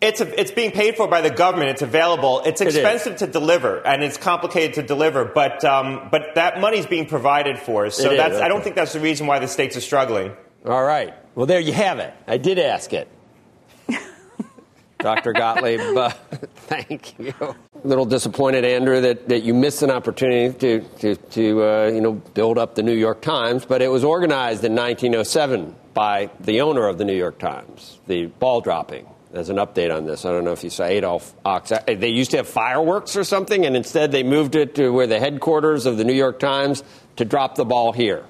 It's, 0.00 0.22
a, 0.22 0.40
it's 0.40 0.50
being 0.50 0.70
paid 0.70 0.96
for 0.96 1.08
by 1.08 1.20
the 1.20 1.30
government. 1.30 1.70
It's 1.70 1.82
available. 1.82 2.40
It's 2.46 2.62
expensive 2.62 3.14
it 3.14 3.18
to 3.18 3.26
deliver, 3.26 3.86
and 3.86 4.02
it's 4.02 4.16
complicated 4.16 4.74
to 4.76 4.82
deliver. 4.82 5.26
But 5.26 5.62
um, 5.62 6.08
but 6.10 6.36
that 6.36 6.58
money's 6.58 6.86
being 6.86 7.04
provided 7.04 7.58
for. 7.58 7.90
So 7.90 8.16
that's 8.16 8.36
okay. 8.36 8.42
I 8.42 8.48
don't 8.48 8.64
think 8.64 8.76
that's 8.76 8.94
the 8.94 9.00
reason 9.00 9.26
why 9.26 9.40
the 9.40 9.48
states 9.48 9.76
are 9.76 9.82
struggling. 9.82 10.34
All 10.64 10.82
right. 10.82 11.14
Well, 11.34 11.44
there 11.44 11.60
you 11.60 11.74
have 11.74 11.98
it. 11.98 12.14
I 12.26 12.38
did 12.38 12.58
ask 12.58 12.94
it. 12.94 13.08
Dr. 14.98 15.32
Gottlieb, 15.32 15.80
uh, 15.80 16.10
thank 16.54 17.18
you. 17.18 17.34
A 17.40 17.56
little 17.86 18.04
disappointed, 18.04 18.64
Andrew, 18.64 19.00
that, 19.00 19.28
that 19.28 19.42
you 19.42 19.54
missed 19.54 19.82
an 19.82 19.90
opportunity 19.90 20.52
to, 20.58 20.80
to, 20.98 21.16
to 21.16 21.62
uh, 21.62 21.86
you 21.86 22.02
know, 22.02 22.12
build 22.12 22.58
up 22.58 22.74
the 22.74 22.82
New 22.82 22.94
York 22.94 23.22
Times, 23.22 23.64
but 23.64 23.80
it 23.80 23.88
was 23.88 24.04
organized 24.04 24.64
in 24.64 24.74
1907 24.74 25.74
by 25.94 26.30
the 26.40 26.60
owner 26.60 26.86
of 26.86 26.98
the 26.98 27.04
New 27.04 27.16
York 27.16 27.38
Times, 27.38 27.98
the 28.06 28.26
ball 28.26 28.60
dropping. 28.60 29.06
There's 29.32 29.48
an 29.48 29.56
update 29.56 29.94
on 29.94 30.06
this. 30.06 30.24
I 30.24 30.30
don't 30.30 30.44
know 30.44 30.52
if 30.52 30.64
you 30.64 30.70
saw 30.70 30.84
Adolf 30.84 31.34
Ochs. 31.44 31.70
Uh, 31.70 31.94
they 31.98 32.08
used 32.08 32.32
to 32.32 32.38
have 32.38 32.48
fireworks 32.48 33.16
or 33.16 33.22
something, 33.22 33.64
and 33.64 33.76
instead 33.76 34.10
they 34.10 34.24
moved 34.24 34.56
it 34.56 34.74
to 34.76 34.90
where 34.90 35.06
the 35.06 35.20
headquarters 35.20 35.86
of 35.86 35.98
the 35.98 36.04
New 36.04 36.14
York 36.14 36.40
Times 36.40 36.82
to 37.16 37.24
drop 37.24 37.54
the 37.54 37.64
ball 37.64 37.92
here. 37.92 38.24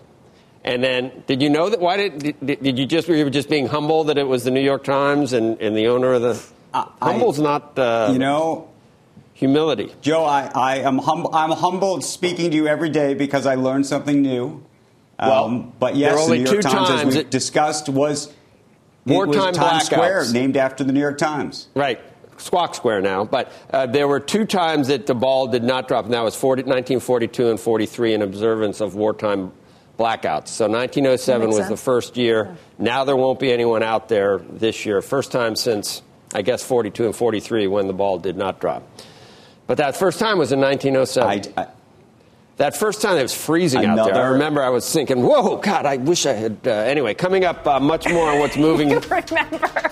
And 0.63 0.85
then, 0.85 1.25
did 1.27 1.41
you 1.41 1.49
know 1.49 1.71
that? 1.71 1.81
Why 1.81 1.97
did, 1.97 2.37
did, 2.45 2.63
did 2.63 2.79
you 2.79 2.85
just 2.85 3.09
were 3.09 3.15
you 3.15 3.31
just 3.31 3.49
being 3.49 3.67
humble 3.67 4.05
that 4.05 4.19
it 4.19 4.29
was 4.29 4.45
the 4.45 4.51
New 4.51 4.61
York 4.61 4.85
Times 4.85 5.33
and, 5.33 5.59
and 5.61 5.75
the 5.75 5.87
owner 5.87 6.13
of 6.13 6.23
the? 6.23 6.43
Humble's 7.01 7.41
I, 7.41 7.43
not. 7.43 7.79
Uh, 7.79 8.11
you 8.13 8.19
know, 8.19 8.69
humility. 9.33 9.95
Joe, 10.03 10.25
I, 10.25 10.51
I 10.55 10.77
am 10.81 10.99
humble. 10.99 11.35
I'm 11.35 11.51
humbled 11.51 12.05
speaking 12.05 12.51
to 12.51 12.57
you 12.57 12.69
every 12.69 12.91
day 12.91 13.15
because 13.15 13.47
I 13.47 13.55
learned 13.55 13.87
something 13.87 14.21
new. 14.21 14.63
Well, 15.21 15.45
um, 15.45 15.73
but 15.79 15.97
yes, 15.97 16.27
the 16.27 16.37
New 16.37 16.51
York 16.51 16.61
Times, 16.63 16.89
times, 16.89 17.17
as 17.17 17.25
we 17.25 17.31
discussed, 17.31 17.89
was 17.89 18.33
wartime 19.07 19.53
Times 19.53 19.85
Square, 19.85 20.33
named 20.33 20.57
after 20.57 20.85
the 20.85 20.93
New 20.93 21.01
York 21.01 21.19
Times. 21.19 21.69
Right. 21.75 22.01
Squawk 22.39 22.75
Square 22.75 23.03
now, 23.03 23.25
but 23.25 23.53
uh, 23.71 23.85
there 23.85 24.09
were 24.09 24.19
two 24.19 24.47
times 24.47 24.89
that 24.89 25.07
the 25.07 25.15
ball 25.15 25.47
did 25.47 25.63
not 25.63 25.89
drop, 25.89 26.07
and 26.07 26.15
that 26.15 26.23
was 26.23 26.35
40, 26.35 26.63
1942 26.63 27.51
and 27.51 27.61
43 27.61 28.15
in 28.15 28.23
observance 28.23 28.81
of 28.81 28.95
wartime 28.95 29.53
blackouts. 29.99 30.49
So 30.49 30.67
1907 30.67 31.49
was 31.49 31.57
sense. 31.57 31.69
the 31.69 31.77
first 31.77 32.17
year. 32.17 32.45
Yeah. 32.47 32.55
Now 32.79 33.05
there 33.05 33.17
won't 33.17 33.39
be 33.39 33.53
anyone 33.53 33.83
out 33.83 34.09
there 34.09 34.39
this 34.39 34.87
year. 34.87 35.03
First 35.03 35.31
time 35.33 35.55
since, 35.55 36.01
I 36.35 36.41
guess, 36.41 36.65
42 36.65 37.05
and 37.05 37.15
43 37.15 37.67
when 37.67 37.87
the 37.87 37.93
ball 37.93 38.19
did 38.19 38.39
not 38.39 38.59
drop. 38.59 38.89
But 39.67 39.77
that 39.77 39.97
first 39.97 40.19
time 40.19 40.39
was 40.39 40.51
in 40.51 40.61
1907. 40.61 41.53
I, 41.59 41.63
I, 41.63 41.67
That 42.61 42.77
first 42.77 43.01
time 43.01 43.17
it 43.17 43.23
was 43.23 43.35
freezing 43.35 43.87
out 43.87 44.05
there. 44.05 44.23
I 44.23 44.29
remember 44.33 44.63
I 44.63 44.69
was 44.69 44.93
thinking, 44.93 45.23
"Whoa, 45.23 45.57
God! 45.57 45.87
I 45.87 45.97
wish 45.97 46.27
I 46.27 46.35
had." 46.35 46.59
Uh, 46.67 46.71
anyway, 46.71 47.15
coming 47.15 47.43
up, 47.43 47.67
uh, 47.67 47.81
much 47.81 48.07
more 48.07 48.31
on 48.31 48.39
what's 48.39 48.59
moving. 48.59 48.91
remember. 49.09 49.91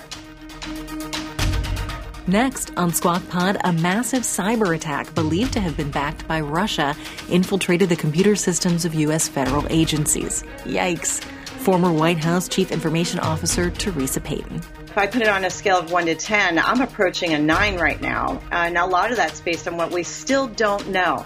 Next 2.27 2.71
on 2.77 2.93
Squawk 2.93 3.27
Pod, 3.27 3.57
a 3.63 3.73
massive 3.73 4.21
cyber 4.21 4.75
attack 4.75 5.15
believed 5.15 5.53
to 5.53 5.59
have 5.59 5.75
been 5.77 5.89
backed 5.89 6.27
by 6.27 6.41
Russia 6.41 6.95
infiltrated 7.27 7.89
the 7.89 7.95
computer 7.95 8.35
systems 8.35 8.85
of 8.85 8.93
U.S. 8.93 9.27
federal 9.27 9.65
agencies. 9.71 10.43
Yikes. 10.59 11.23
Former 11.63 11.91
White 11.91 12.19
House 12.19 12.47
Chief 12.47 12.71
Information 12.71 13.19
Officer 13.19 13.71
Teresa 13.71 14.21
Payton. 14.21 14.57
If 14.85 14.95
I 14.95 15.07
put 15.07 15.23
it 15.23 15.27
on 15.27 15.43
a 15.43 15.49
scale 15.49 15.79
of 15.79 15.91
1 15.91 16.05
to 16.05 16.13
10, 16.13 16.59
I'm 16.59 16.81
approaching 16.81 17.33
a 17.33 17.39
9 17.39 17.79
right 17.79 17.99
now. 17.99 18.39
Uh, 18.51 18.65
and 18.67 18.77
a 18.77 18.85
lot 18.85 19.09
of 19.09 19.17
that's 19.17 19.41
based 19.41 19.67
on 19.67 19.75
what 19.75 19.89
we 19.91 20.03
still 20.03 20.47
don't 20.47 20.87
know. 20.89 21.25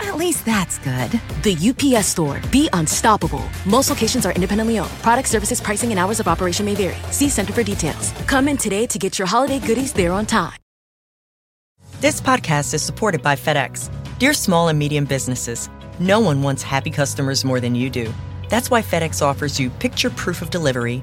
At 0.00 0.16
least 0.16 0.44
that's 0.44 0.78
good. 0.78 1.10
The 1.42 1.56
UPS 1.70 2.06
store. 2.06 2.40
Be 2.50 2.68
unstoppable. 2.72 3.44
Most 3.64 3.90
locations 3.90 4.24
are 4.26 4.32
independently 4.32 4.78
owned. 4.78 4.90
Product 5.02 5.28
services, 5.28 5.60
pricing, 5.60 5.90
and 5.90 5.98
hours 5.98 6.20
of 6.20 6.28
operation 6.28 6.66
may 6.66 6.74
vary. 6.74 6.96
See 7.10 7.28
Center 7.28 7.52
for 7.52 7.62
details. 7.62 8.12
Come 8.26 8.48
in 8.48 8.56
today 8.56 8.86
to 8.86 8.98
get 8.98 9.18
your 9.18 9.26
holiday 9.28 9.58
goodies 9.58 9.92
there 9.92 10.12
on 10.12 10.26
time. 10.26 10.54
This 12.00 12.20
podcast 12.20 12.74
is 12.74 12.82
supported 12.82 13.22
by 13.22 13.34
FedEx. 13.34 13.90
Dear 14.20 14.32
small 14.32 14.68
and 14.68 14.78
medium 14.78 15.04
businesses, 15.04 15.68
no 15.98 16.20
one 16.20 16.42
wants 16.42 16.62
happy 16.62 16.90
customers 16.90 17.44
more 17.44 17.58
than 17.58 17.74
you 17.74 17.90
do. 17.90 18.14
That's 18.48 18.70
why 18.70 18.82
FedEx 18.82 19.20
offers 19.20 19.58
you 19.58 19.68
picture 19.68 20.10
proof 20.10 20.40
of 20.40 20.50
delivery, 20.50 21.02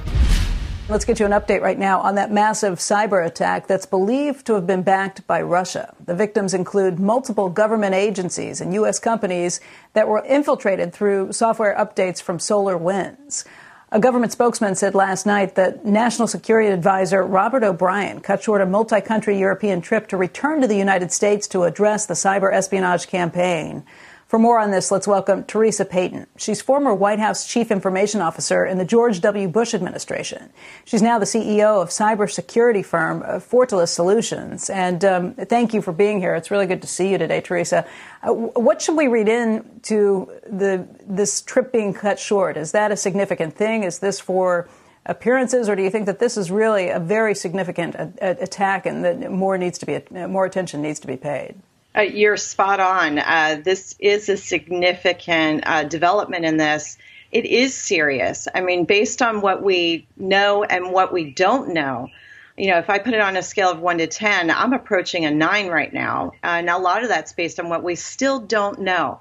Let's 0.91 1.05
get 1.05 1.21
you 1.21 1.25
an 1.25 1.31
update 1.31 1.61
right 1.61 1.79
now 1.79 2.01
on 2.01 2.15
that 2.15 2.33
massive 2.33 2.79
cyber 2.79 3.25
attack 3.25 3.65
that's 3.65 3.85
believed 3.85 4.45
to 4.47 4.55
have 4.55 4.67
been 4.67 4.83
backed 4.83 5.25
by 5.25 5.41
Russia. 5.41 5.95
The 6.05 6.13
victims 6.13 6.53
include 6.53 6.99
multiple 6.99 7.47
government 7.47 7.95
agencies 7.95 8.59
and 8.59 8.73
U.S. 8.73 8.99
companies 8.99 9.61
that 9.93 10.09
were 10.09 10.21
infiltrated 10.25 10.91
through 10.91 11.31
software 11.31 11.73
updates 11.77 12.21
from 12.21 12.39
SolarWinds. 12.39 13.45
A 13.93 14.01
government 14.01 14.33
spokesman 14.33 14.75
said 14.75 14.93
last 14.93 15.25
night 15.25 15.55
that 15.55 15.85
National 15.85 16.27
Security 16.27 16.67
Advisor 16.67 17.23
Robert 17.23 17.63
O'Brien 17.63 18.19
cut 18.19 18.43
short 18.43 18.59
a 18.59 18.65
multi 18.65 18.99
country 18.99 19.39
European 19.39 19.79
trip 19.79 20.07
to 20.09 20.17
return 20.17 20.59
to 20.59 20.67
the 20.67 20.75
United 20.75 21.13
States 21.13 21.47
to 21.47 21.63
address 21.63 22.05
the 22.05 22.15
cyber 22.15 22.53
espionage 22.53 23.07
campaign. 23.07 23.85
For 24.31 24.39
more 24.39 24.59
on 24.59 24.71
this, 24.71 24.91
let's 24.91 25.09
welcome 25.09 25.43
Teresa 25.43 25.83
Payton. 25.83 26.25
She's 26.37 26.61
former 26.61 26.95
White 26.95 27.19
House 27.19 27.45
Chief 27.45 27.69
Information 27.69 28.21
Officer 28.21 28.65
in 28.65 28.77
the 28.77 28.85
George 28.85 29.19
W. 29.19 29.49
Bush 29.49 29.73
administration. 29.73 30.53
She's 30.85 31.01
now 31.01 31.19
the 31.19 31.25
CEO 31.25 31.81
of 31.81 31.89
cybersecurity 31.89 32.85
firm 32.85 33.23
uh, 33.25 33.39
Fortalice 33.41 33.89
Solutions. 33.89 34.69
And 34.69 35.03
um, 35.03 35.33
thank 35.33 35.73
you 35.73 35.81
for 35.81 35.91
being 35.91 36.21
here. 36.21 36.33
It's 36.33 36.49
really 36.49 36.65
good 36.65 36.81
to 36.81 36.87
see 36.87 37.11
you 37.11 37.17
today, 37.17 37.41
Teresa. 37.41 37.85
Uh, 38.23 38.31
what 38.31 38.81
should 38.81 38.95
we 38.95 39.09
read 39.09 39.27
into 39.27 40.31
the 40.49 40.87
this 41.05 41.41
trip 41.41 41.73
being 41.73 41.93
cut 41.93 42.17
short? 42.17 42.55
Is 42.55 42.71
that 42.71 42.89
a 42.89 42.95
significant 42.95 43.57
thing? 43.57 43.83
Is 43.83 43.99
this 43.99 44.21
for 44.21 44.69
appearances, 45.05 45.67
or 45.67 45.75
do 45.75 45.83
you 45.83 45.89
think 45.89 46.05
that 46.05 46.19
this 46.19 46.37
is 46.37 46.49
really 46.49 46.87
a 46.87 47.01
very 47.01 47.35
significant 47.35 47.95
a- 47.95 48.13
a- 48.21 48.43
attack 48.43 48.85
and 48.85 49.03
that 49.03 49.29
more 49.29 49.57
needs 49.57 49.77
to 49.79 49.85
be 49.85 50.01
more 50.09 50.45
attention 50.45 50.81
needs 50.81 51.01
to 51.01 51.07
be 51.07 51.17
paid? 51.17 51.61
Uh, 51.95 52.01
you're 52.01 52.37
spot 52.37 52.79
on. 52.79 53.19
Uh, 53.19 53.61
this 53.63 53.95
is 53.99 54.29
a 54.29 54.37
significant 54.37 55.63
uh, 55.65 55.83
development 55.83 56.45
in 56.45 56.57
this. 56.57 56.97
It 57.31 57.45
is 57.45 57.73
serious. 57.73 58.47
I 58.53 58.61
mean, 58.61 58.85
based 58.85 59.21
on 59.21 59.41
what 59.41 59.61
we 59.61 60.07
know 60.17 60.63
and 60.63 60.91
what 60.91 61.11
we 61.11 61.31
don't 61.31 61.73
know, 61.73 62.09
you 62.57 62.67
know, 62.67 62.77
if 62.77 62.89
I 62.89 62.99
put 62.99 63.13
it 63.13 63.21
on 63.21 63.37
a 63.37 63.43
scale 63.43 63.71
of 63.71 63.79
one 63.79 63.97
to 63.97 64.07
10, 64.07 64.51
I'm 64.51 64.73
approaching 64.73 65.25
a 65.25 65.31
nine 65.31 65.67
right 65.67 65.91
now. 65.91 66.33
and 66.43 66.69
a 66.69 66.77
lot 66.77 67.03
of 67.03 67.09
that's 67.09 67.33
based 67.33 67.59
on 67.59 67.69
what 67.69 67.83
we 67.83 67.95
still 67.95 68.39
don't 68.39 68.79
know. 68.79 69.19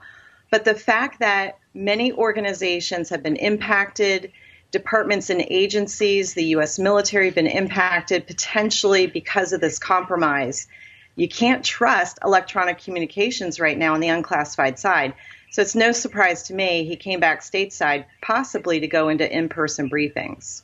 But 0.51 0.65
the 0.65 0.75
fact 0.75 1.21
that 1.21 1.59
many 1.75 2.13
organizations 2.13 3.09
have 3.09 3.23
been 3.23 3.37
impacted, 3.37 4.33
departments 4.73 5.31
and 5.31 5.41
agencies, 5.49 6.35
the 6.35 6.45
U.S. 6.47 6.79
military 6.79 7.27
have 7.27 7.35
been 7.35 7.47
impacted 7.47 8.27
potentially 8.27 9.07
because 9.07 9.53
of 9.53 9.61
this 9.61 9.79
compromise 9.79 10.67
you 11.21 11.29
can't 11.29 11.63
trust 11.63 12.19
electronic 12.25 12.83
communications 12.83 13.61
right 13.61 13.77
now 13.77 13.93
on 13.93 14.01
the 14.01 14.09
unclassified 14.09 14.79
side. 14.79 15.13
So 15.51 15.61
it's 15.61 15.75
no 15.75 15.93
surprise 15.93 16.45
to 16.45 16.55
me 16.55 16.87
he 16.87 16.97
came 16.97 17.21
back 17.21 17.43
stateside, 17.43 18.07
possibly 18.23 18.81
to 18.81 18.87
go 18.87 19.11
into 19.11 19.31
in 19.31 19.51
person 19.51 19.91
briefings. 19.91 20.63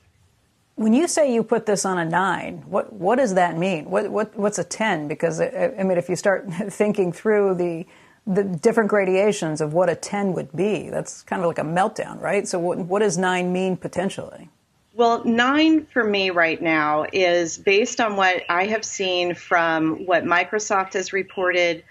When 0.76 0.94
you 0.94 1.08
say 1.08 1.34
you 1.34 1.42
put 1.42 1.66
this 1.66 1.84
on 1.84 1.98
a 1.98 2.06
nine, 2.06 2.62
what 2.66 2.90
what 2.90 3.16
does 3.16 3.34
that 3.34 3.58
mean? 3.58 3.90
What, 3.90 4.10
what 4.10 4.34
what's 4.34 4.58
a 4.58 4.64
ten? 4.64 5.08
Because 5.08 5.42
I 5.42 5.82
mean, 5.84 5.98
if 5.98 6.08
you 6.08 6.16
start 6.16 6.50
thinking 6.70 7.12
through 7.12 7.56
the 7.56 7.86
the 8.26 8.42
different 8.42 8.88
gradations 8.88 9.60
of 9.60 9.74
what 9.74 9.90
a 9.90 9.94
ten 9.94 10.32
would 10.32 10.52
be, 10.56 10.88
that's 10.88 11.22
kind 11.22 11.42
of 11.42 11.48
like 11.48 11.58
a 11.58 11.64
meltdown, 11.64 12.18
right? 12.18 12.48
So 12.48 12.58
what 12.58 12.78
what 12.78 13.00
does 13.00 13.18
nine 13.18 13.52
mean 13.52 13.76
potentially? 13.76 14.48
Well, 14.96 15.22
nine 15.26 15.85
for 15.85 16.02
me 16.02 16.30
right 16.30 16.61
now 16.61 17.04
is 17.12 17.59
based 17.59 18.00
on 18.00 18.16
what 18.16 18.44
I 18.48 18.64
have 18.68 18.82
seen 18.82 19.35
from 19.35 20.06
what 20.06 20.24
Microsoft 20.24 20.94
has 20.94 21.12
reported, 21.12 21.85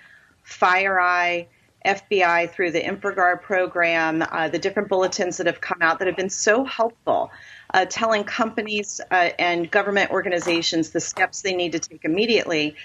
FireEye, 0.44 1.46
FBI 1.86 2.50
through 2.50 2.72
the 2.72 2.82
InfraGard 2.82 3.44
program, 3.44 4.24
uh, 4.28 4.50
the 4.50 4.58
different 4.58 4.90
bulletins 4.90 5.38
that 5.38 5.46
have 5.46 5.62
come 5.62 5.84
out 5.84 6.00
that 6.00 6.08
have 6.08 6.18
been 6.18 6.32
so 6.32 6.64
helpful, 6.64 7.30
uh, 7.76 7.86
telling 7.88 8.24
companies 8.24 9.00
uh, 9.12 9.30
and 9.38 9.70
government 9.70 10.10
organizations 10.10 10.90
the 10.90 11.00
steps 11.00 11.44
they 11.44 11.56
need 11.56 11.74
to 11.74 11.80
take 11.80 12.06
immediately. 12.06 12.76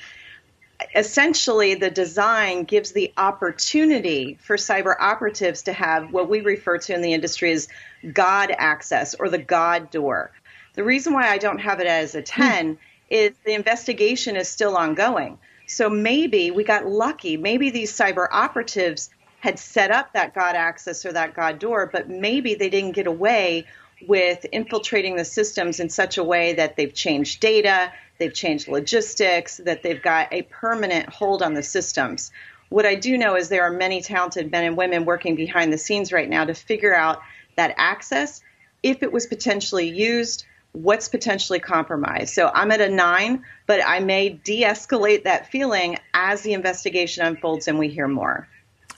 Essentially, 0.94 1.74
the 1.74 1.90
design 1.90 2.64
gives 2.64 2.92
the 2.92 3.12
opportunity 3.16 4.38
for 4.40 4.56
cyber 4.56 4.94
operatives 4.98 5.62
to 5.62 5.72
have 5.72 6.12
what 6.12 6.28
we 6.28 6.40
refer 6.40 6.78
to 6.78 6.94
in 6.94 7.02
the 7.02 7.12
industry 7.12 7.52
as 7.52 7.68
God 8.12 8.54
access 8.56 9.14
or 9.14 9.28
the 9.28 9.38
God 9.38 9.90
door. 9.90 10.32
The 10.74 10.84
reason 10.84 11.12
why 11.12 11.28
I 11.28 11.38
don't 11.38 11.58
have 11.58 11.80
it 11.80 11.86
as 11.86 12.14
a 12.14 12.20
hmm. 12.20 12.42
10 12.42 12.78
is 13.10 13.32
the 13.44 13.54
investigation 13.54 14.36
is 14.36 14.48
still 14.48 14.76
ongoing. 14.76 15.38
So 15.66 15.88
maybe 15.88 16.50
we 16.50 16.64
got 16.64 16.86
lucky. 16.86 17.36
Maybe 17.36 17.70
these 17.70 17.96
cyber 17.96 18.26
operatives 18.30 19.10
had 19.40 19.58
set 19.58 19.90
up 19.90 20.12
that 20.12 20.34
God 20.34 20.54
access 20.54 21.04
or 21.04 21.12
that 21.12 21.34
God 21.34 21.58
door, 21.58 21.88
but 21.92 22.08
maybe 22.08 22.54
they 22.54 22.68
didn't 22.68 22.92
get 22.92 23.06
away 23.06 23.66
with 24.06 24.44
infiltrating 24.52 25.16
the 25.16 25.24
systems 25.24 25.80
in 25.80 25.88
such 25.88 26.18
a 26.18 26.24
way 26.24 26.54
that 26.54 26.76
they've 26.76 26.92
changed 26.92 27.40
data, 27.40 27.92
they've 28.20 28.32
changed 28.32 28.68
logistics, 28.68 29.56
that 29.56 29.82
they've 29.82 30.00
got 30.00 30.32
a 30.32 30.42
permanent 30.42 31.08
hold 31.08 31.42
on 31.42 31.54
the 31.54 31.62
systems. 31.62 32.30
What 32.68 32.86
I 32.86 32.94
do 32.94 33.18
know 33.18 33.34
is 33.34 33.48
there 33.48 33.64
are 33.64 33.72
many 33.72 34.00
talented 34.00 34.52
men 34.52 34.62
and 34.62 34.76
women 34.76 35.04
working 35.04 35.34
behind 35.34 35.72
the 35.72 35.78
scenes 35.78 36.12
right 36.12 36.28
now 36.28 36.44
to 36.44 36.54
figure 36.54 36.94
out 36.94 37.20
that 37.56 37.74
access, 37.76 38.40
if 38.84 39.02
it 39.02 39.12
was 39.12 39.26
potentially 39.26 39.88
used, 39.88 40.44
what's 40.72 41.08
potentially 41.08 41.58
compromised. 41.58 42.32
So 42.32 42.48
I'm 42.54 42.70
at 42.70 42.80
a 42.80 42.88
nine, 42.88 43.44
but 43.66 43.80
I 43.84 43.98
may 43.98 44.28
de 44.28 44.62
escalate 44.62 45.24
that 45.24 45.50
feeling 45.50 45.98
as 46.14 46.42
the 46.42 46.52
investigation 46.52 47.26
unfolds 47.26 47.66
and 47.66 47.78
we 47.78 47.88
hear 47.88 48.06
more. 48.06 48.46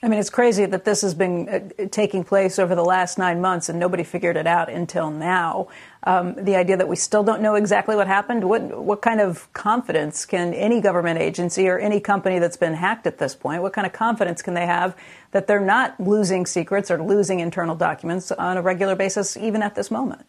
I 0.05 0.09
mean, 0.09 0.19
it's 0.19 0.31
crazy 0.31 0.67
that 0.67 0.85
this 0.85 1.03
has 1.03 1.15
been 1.15 1.49
uh, 1.49 1.87
taking 1.93 2.25
place 2.25 2.59
over 2.59 2.75
the 2.75 2.85
last 2.85 3.19
nine 3.19 3.41
months 3.41 3.69
and 3.69 3.79
nobody 3.79 4.03
figured 4.03 4.37
it 4.37 4.49
out 4.49 4.69
until 4.69 5.13
now. 5.13 5.69
Um, 6.03 6.35
the 6.35 6.57
idea 6.57 6.77
that 6.77 6.89
we 6.89 6.97
still 6.97 7.23
don't 7.23 7.41
know 7.41 7.55
exactly 7.55 7.95
what 7.95 8.09
happened. 8.09 8.43
What 8.43 8.63
what 8.77 9.01
kind 9.01 9.21
of 9.21 9.53
confidence 9.53 10.27
can 10.27 10.55
any 10.55 10.81
government 10.81 11.21
agency 11.21 11.69
or 11.69 11.79
any 11.79 12.01
company 12.01 12.41
that's 12.41 12.57
been 12.57 12.75
hacked 12.75 13.07
at 13.07 13.19
this 13.19 13.37
point? 13.37 13.63
What 13.63 13.73
kind 13.75 13.87
of 13.87 13.93
confidence 13.93 14.43
can 14.43 14.55
they 14.55 14.67
have 14.67 14.97
that 15.31 15.47
they're 15.47 15.61
not 15.61 16.01
losing 16.01 16.47
secrets 16.47 16.91
or 16.91 17.01
losing 17.01 17.39
internal 17.39 17.77
documents 17.77 18.33
on 18.33 18.57
a 18.57 18.63
regular 18.63 18.97
basis, 18.97 19.37
even 19.37 19.63
at 19.63 19.77
this 19.77 19.89
moment? 19.89 20.27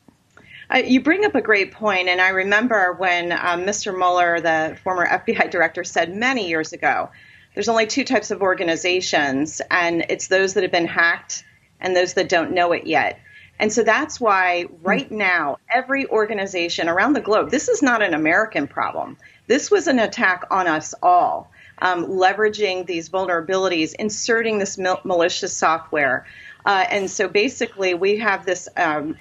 Uh, 0.71 0.77
you 0.77 1.01
bring 1.01 1.25
up 1.25 1.33
a 1.33 1.41
great 1.41 1.71
point, 1.71 2.09
and 2.09 2.21
I 2.21 2.29
remember 2.29 2.93
when 2.93 3.31
um, 3.31 3.63
Mr. 3.65 3.97
Mueller, 3.97 4.39
the 4.39 4.77
former 4.83 5.07
FBI 5.07 5.49
director, 5.49 5.83
said 5.83 6.15
many 6.15 6.47
years 6.47 6.73
ago 6.73 7.09
there's 7.53 7.69
only 7.69 7.87
two 7.87 8.03
types 8.03 8.31
of 8.31 8.41
organizations, 8.41 9.61
and 9.69 10.05
it's 10.09 10.27
those 10.27 10.53
that 10.53 10.63
have 10.63 10.71
been 10.71 10.87
hacked 10.87 11.43
and 11.79 11.95
those 11.95 12.13
that 12.13 12.29
don't 12.29 12.51
know 12.53 12.71
it 12.71 12.87
yet. 12.87 13.19
And 13.59 13.71
so 13.71 13.83
that's 13.83 14.19
why 14.19 14.65
right 14.81 15.09
now, 15.11 15.57
every 15.73 16.07
organization 16.07 16.89
around 16.89 17.13
the 17.13 17.21
globe, 17.21 17.51
this 17.51 17.69
is 17.69 17.81
not 17.81 18.01
an 18.01 18.13
American 18.13 18.67
problem. 18.67 19.17
This 19.47 19.69
was 19.69 19.87
an 19.87 19.99
attack 19.99 20.45
on 20.49 20.67
us 20.67 20.95
all, 21.03 21.51
um, 21.79 22.07
leveraging 22.07 22.85
these 22.85 23.09
vulnerabilities, 23.09 23.93
inserting 23.93 24.57
this 24.57 24.77
malicious 24.77 25.55
software. 25.55 26.25
Uh, 26.65 26.85
and 26.89 27.09
so 27.09 27.27
basically, 27.27 27.93
we 27.93 28.17
have 28.17 28.45
this 28.45 28.67
um, 28.75 29.17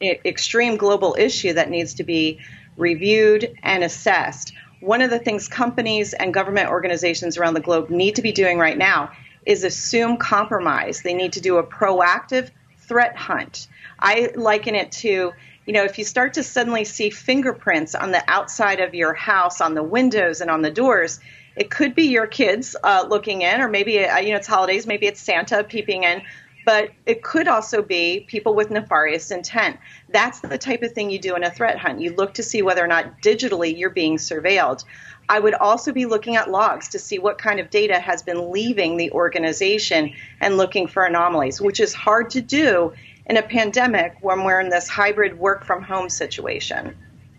extreme 0.00 0.76
global 0.76 1.16
issue 1.18 1.54
that 1.54 1.70
needs 1.70 1.94
to 1.94 2.04
be 2.04 2.40
reviewed 2.76 3.56
and 3.62 3.82
assessed. 3.82 4.52
One 4.84 5.00
of 5.00 5.08
the 5.08 5.18
things 5.18 5.48
companies 5.48 6.12
and 6.12 6.34
government 6.34 6.68
organizations 6.68 7.38
around 7.38 7.54
the 7.54 7.60
globe 7.60 7.88
need 7.88 8.16
to 8.16 8.22
be 8.22 8.32
doing 8.32 8.58
right 8.58 8.76
now 8.76 9.12
is 9.46 9.64
assume 9.64 10.18
compromise. 10.18 11.00
They 11.00 11.14
need 11.14 11.32
to 11.32 11.40
do 11.40 11.56
a 11.56 11.64
proactive 11.64 12.50
threat 12.80 13.16
hunt. 13.16 13.66
I 13.98 14.30
liken 14.34 14.74
it 14.74 14.92
to 14.92 15.32
you 15.66 15.72
know, 15.72 15.84
if 15.84 15.96
you 15.98 16.04
start 16.04 16.34
to 16.34 16.42
suddenly 16.42 16.84
see 16.84 17.08
fingerprints 17.08 17.94
on 17.94 18.10
the 18.10 18.22
outside 18.28 18.80
of 18.80 18.94
your 18.94 19.14
house, 19.14 19.62
on 19.62 19.72
the 19.72 19.82
windows 19.82 20.42
and 20.42 20.50
on 20.50 20.60
the 20.60 20.70
doors, 20.70 21.20
it 21.56 21.70
could 21.70 21.94
be 21.94 22.08
your 22.08 22.26
kids 22.26 22.76
uh, 22.82 23.06
looking 23.08 23.40
in, 23.40 23.62
or 23.62 23.68
maybe, 23.68 24.04
uh, 24.04 24.18
you 24.18 24.32
know, 24.32 24.36
it's 24.36 24.46
holidays, 24.46 24.86
maybe 24.86 25.06
it's 25.06 25.20
Santa 25.20 25.64
peeping 25.64 26.04
in 26.04 26.20
but 26.64 26.90
it 27.06 27.22
could 27.22 27.48
also 27.48 27.82
be 27.82 28.24
people 28.28 28.54
with 28.54 28.70
nefarious 28.70 29.30
intent. 29.30 29.78
That's 30.08 30.40
the 30.40 30.58
type 30.58 30.82
of 30.82 30.92
thing 30.92 31.10
you 31.10 31.18
do 31.18 31.36
in 31.36 31.44
a 31.44 31.50
threat 31.50 31.78
hunt. 31.78 32.00
You 32.00 32.14
look 32.14 32.34
to 32.34 32.42
see 32.42 32.62
whether 32.62 32.82
or 32.82 32.86
not 32.86 33.20
digitally 33.22 33.76
you're 33.76 33.90
being 33.90 34.16
surveilled. 34.16 34.84
I 35.28 35.40
would 35.40 35.54
also 35.54 35.92
be 35.92 36.06
looking 36.06 36.36
at 36.36 36.50
logs 36.50 36.88
to 36.88 36.98
see 36.98 37.18
what 37.18 37.38
kind 37.38 37.58
of 37.58 37.70
data 37.70 37.98
has 37.98 38.22
been 38.22 38.50
leaving 38.50 38.96
the 38.96 39.10
organization 39.12 40.12
and 40.40 40.56
looking 40.56 40.86
for 40.86 41.04
anomalies, 41.04 41.60
which 41.60 41.80
is 41.80 41.94
hard 41.94 42.30
to 42.30 42.42
do 42.42 42.92
in 43.26 43.36
a 43.38 43.42
pandemic 43.42 44.16
when 44.20 44.44
we're 44.44 44.60
in 44.60 44.68
this 44.68 44.88
hybrid 44.88 45.38
work 45.38 45.64
from 45.64 45.82
home 45.82 46.10
situation. 46.10 46.94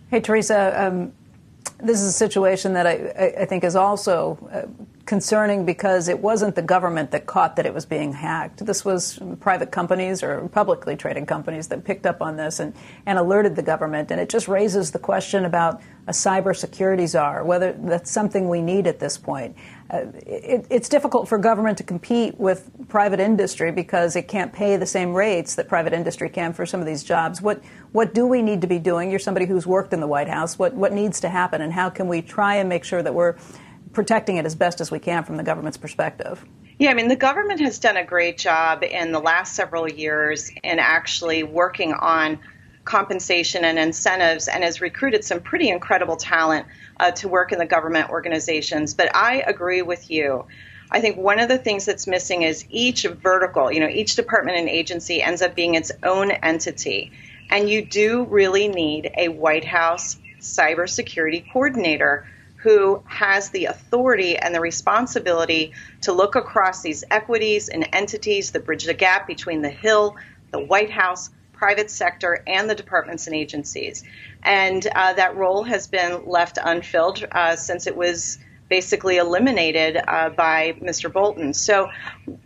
Hey, 0.09 0.19
Teresa, 0.19 0.73
um, 0.83 1.13
this 1.77 2.01
is 2.01 2.07
a 2.07 2.11
situation 2.11 2.73
that 2.73 2.87
I, 2.87 3.41
I 3.41 3.45
think 3.45 3.63
is 3.63 3.75
also 3.75 4.39
uh, 4.51 4.85
concerning 5.05 5.65
because 5.65 6.07
it 6.07 6.19
wasn't 6.19 6.55
the 6.55 6.61
government 6.61 7.11
that 7.11 7.27
caught 7.27 7.55
that 7.55 7.65
it 7.65 7.73
was 7.73 7.85
being 7.85 8.11
hacked. 8.11 8.65
This 8.65 8.83
was 8.83 9.19
private 9.39 9.71
companies 9.71 10.23
or 10.23 10.47
publicly 10.49 10.95
traded 10.95 11.27
companies 11.27 11.67
that 11.67 11.83
picked 11.83 12.05
up 12.07 12.21
on 12.21 12.37
this 12.37 12.59
and, 12.59 12.73
and 13.05 13.19
alerted 13.19 13.55
the 13.55 13.61
government. 13.61 14.09
And 14.09 14.19
it 14.19 14.29
just 14.29 14.47
raises 14.47 14.91
the 14.91 14.99
question 14.99 15.45
about 15.45 15.81
a 16.07 16.11
cybersecurity 16.11 17.07
czar, 17.07 17.43
whether 17.43 17.73
that's 17.73 18.11
something 18.11 18.49
we 18.49 18.61
need 18.61 18.87
at 18.87 18.99
this 18.99 19.17
point. 19.17 19.55
Uh, 19.89 20.05
it, 20.25 20.65
it's 20.71 20.89
difficult 20.89 21.27
for 21.27 21.37
government 21.37 21.77
to 21.77 21.83
compete 21.83 22.39
with 22.39 22.71
private 22.87 23.19
industry 23.19 23.71
because 23.71 24.15
it 24.15 24.27
can't 24.27 24.51
pay 24.51 24.77
the 24.77 24.85
same 24.85 25.13
rates 25.13 25.53
that 25.55 25.67
private 25.67 25.93
industry 25.93 26.27
can 26.29 26.53
for 26.53 26.65
some 26.65 26.79
of 26.79 26.87
these 26.87 27.03
jobs. 27.03 27.41
What 27.41 27.63
what 27.91 28.13
do 28.13 28.25
we 28.25 28.41
need 28.41 28.61
to 28.61 28.67
be 28.67 28.79
doing? 28.79 29.09
You're 29.09 29.19
somebody 29.19 29.45
who's 29.45 29.67
worked 29.67 29.93
in 29.93 29.99
the 29.99 30.07
White 30.07 30.27
House. 30.27 30.57
What 30.57 30.73
what 30.73 30.91
needs 30.91 31.19
to 31.21 31.29
happen, 31.29 31.61
and 31.61 31.71
how 31.71 31.91
can 31.91 32.07
we 32.07 32.23
try 32.23 32.55
and 32.55 32.67
make 32.67 32.83
sure 32.83 33.03
that 33.03 33.13
we're 33.13 33.35
protecting 33.95 34.37
it 34.37 34.45
as 34.45 34.53
best 34.53 34.81
as 34.81 34.91
we 34.91 34.99
can 34.99 35.23
from 35.23 35.37
the 35.37 35.43
government's 35.43 35.77
perspective. 35.77 36.45
Yeah, 36.77 36.91
I 36.91 36.93
mean, 36.93 37.07
the 37.07 37.15
government 37.15 37.61
has 37.61 37.79
done 37.79 37.97
a 37.97 38.03
great 38.03 38.37
job 38.37 38.83
in 38.83 39.11
the 39.11 39.19
last 39.19 39.55
several 39.55 39.89
years 39.89 40.51
in 40.63 40.77
actually 40.77 41.43
working 41.43 41.93
on 41.93 42.39
compensation 42.83 43.65
and 43.65 43.79
incentives 43.79 44.47
and 44.47 44.63
has 44.63 44.81
recruited 44.81 45.23
some 45.23 45.39
pretty 45.39 45.69
incredible 45.69 46.17
talent 46.17 46.67
uh, 46.99 47.11
to 47.11 47.27
work 47.27 47.51
in 47.51 47.57
the 47.57 47.65
government 47.65 48.09
organizations. 48.09 48.93
But 48.93 49.15
I 49.15 49.41
agree 49.41 49.81
with 49.81 50.11
you. 50.11 50.45
I 50.91 51.01
think 51.01 51.17
one 51.17 51.39
of 51.39 51.49
the 51.49 51.57
things 51.57 51.85
that's 51.85 52.05
missing 52.05 52.43
is 52.43 52.65
each 52.69 53.03
vertical, 53.03 53.71
you 53.71 53.79
know, 53.79 53.87
each 53.87 54.15
department 54.15 54.57
and 54.57 54.69
agency 54.69 55.21
ends 55.21 55.41
up 55.41 55.55
being 55.55 55.73
its 55.75 55.91
own 56.03 56.29
entity. 56.29 57.11
And 57.49 57.69
you 57.69 57.85
do 57.85 58.25
really 58.25 58.67
need 58.67 59.11
a 59.17 59.29
White 59.29 59.65
House 59.65 60.17
cybersecurity 60.39 61.51
coordinator 61.51 62.27
who 62.65 63.03
has 63.05 63.51
the 63.51 63.65
authority 63.65 64.35
and 64.35 64.55
the 64.55 64.59
responsibility 64.59 65.71
to 66.01 66.11
look 66.11 66.33
across 66.33 66.81
these 66.81 67.03
equities 67.11 67.69
and 67.69 67.87
entities 67.93 68.49
that 68.49 68.65
bridge 68.65 68.85
the 68.85 68.93
gap 68.95 69.27
between 69.27 69.61
the 69.61 69.69
Hill, 69.69 70.15
the 70.49 70.57
White 70.57 70.89
House, 70.89 71.29
private 71.53 71.91
sector, 71.91 72.41
and 72.47 72.67
the 72.67 72.73
departments 72.73 73.27
and 73.27 73.35
agencies. 73.35 74.03
And 74.41 74.85
uh, 74.95 75.13
that 75.13 75.35
role 75.35 75.61
has 75.61 75.85
been 75.85 76.25
left 76.25 76.57
unfilled 76.59 77.23
uh, 77.31 77.55
since 77.55 77.85
it 77.85 77.95
was 77.95 78.39
basically 78.67 79.17
eliminated 79.17 80.01
uh, 80.07 80.29
by 80.29 80.75
Mr. 80.81 81.13
Bolton. 81.13 81.53
So 81.53 81.91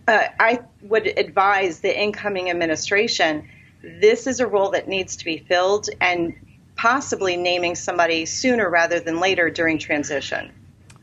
uh, 0.06 0.24
I 0.38 0.60
would 0.82 1.08
advise 1.18 1.80
the 1.80 1.98
incoming 1.98 2.50
administration 2.50 3.48
this 3.82 4.28
is 4.28 4.42
a 4.42 4.48
role 4.48 4.72
that 4.72 4.90
needs 4.90 5.16
to 5.16 5.26
be 5.26 5.38
filled, 5.38 5.90
and 6.02 6.34
possibly 6.80 7.36
naming 7.36 7.76
somebody 7.76 8.26
sooner 8.26 8.70
rather 8.70 9.02
than 9.02 9.20
later 9.20 9.50
during 9.50 9.78
transition. 9.78 10.50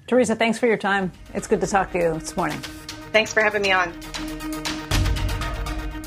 Teresa, 0.06 0.34
thanks 0.34 0.58
for 0.58 0.66
your 0.66 0.78
time. 0.78 1.12
It's 1.34 1.46
good 1.46 1.60
to 1.60 1.66
talk 1.66 1.92
to 1.92 1.98
you 1.98 2.14
this 2.18 2.34
morning. 2.34 2.58
Thanks 3.12 3.34
for 3.34 3.42
having 3.42 3.60
me 3.60 3.72
on. 3.72 3.92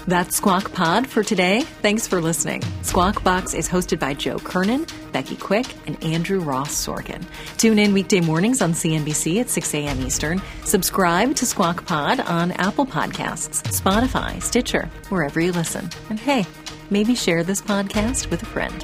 That's 0.07 0.35
Squawk 0.37 0.73
Pod 0.73 1.05
for 1.05 1.23
today. 1.23 1.61
Thanks 1.83 2.07
for 2.07 2.19
listening. 2.19 2.63
Squawk 2.81 3.23
Box 3.23 3.53
is 3.53 3.69
hosted 3.69 3.99
by 3.99 4.15
Joe 4.15 4.37
Kernen, 4.37 4.91
Becky 5.11 5.35
Quick, 5.35 5.67
and 5.85 6.03
Andrew 6.03 6.39
Ross 6.39 6.71
Sorkin. 6.71 7.23
Tune 7.57 7.77
in 7.77 7.93
weekday 7.93 8.21
mornings 8.21 8.63
on 8.63 8.71
CNBC 8.71 9.39
at 9.39 9.51
6 9.51 9.73
a.m. 9.75 10.01
Eastern. 10.01 10.41
Subscribe 10.63 11.35
to 11.35 11.45
Squawk 11.45 11.85
Pod 11.85 12.21
on 12.21 12.53
Apple 12.53 12.87
Podcasts, 12.87 13.61
Spotify, 13.79 14.41
Stitcher, 14.41 14.89
wherever 15.09 15.39
you 15.39 15.51
listen. 15.51 15.87
And 16.09 16.19
hey, 16.19 16.47
maybe 16.89 17.13
share 17.13 17.43
this 17.43 17.61
podcast 17.61 18.31
with 18.31 18.41
a 18.41 18.47
friend. 18.47 18.83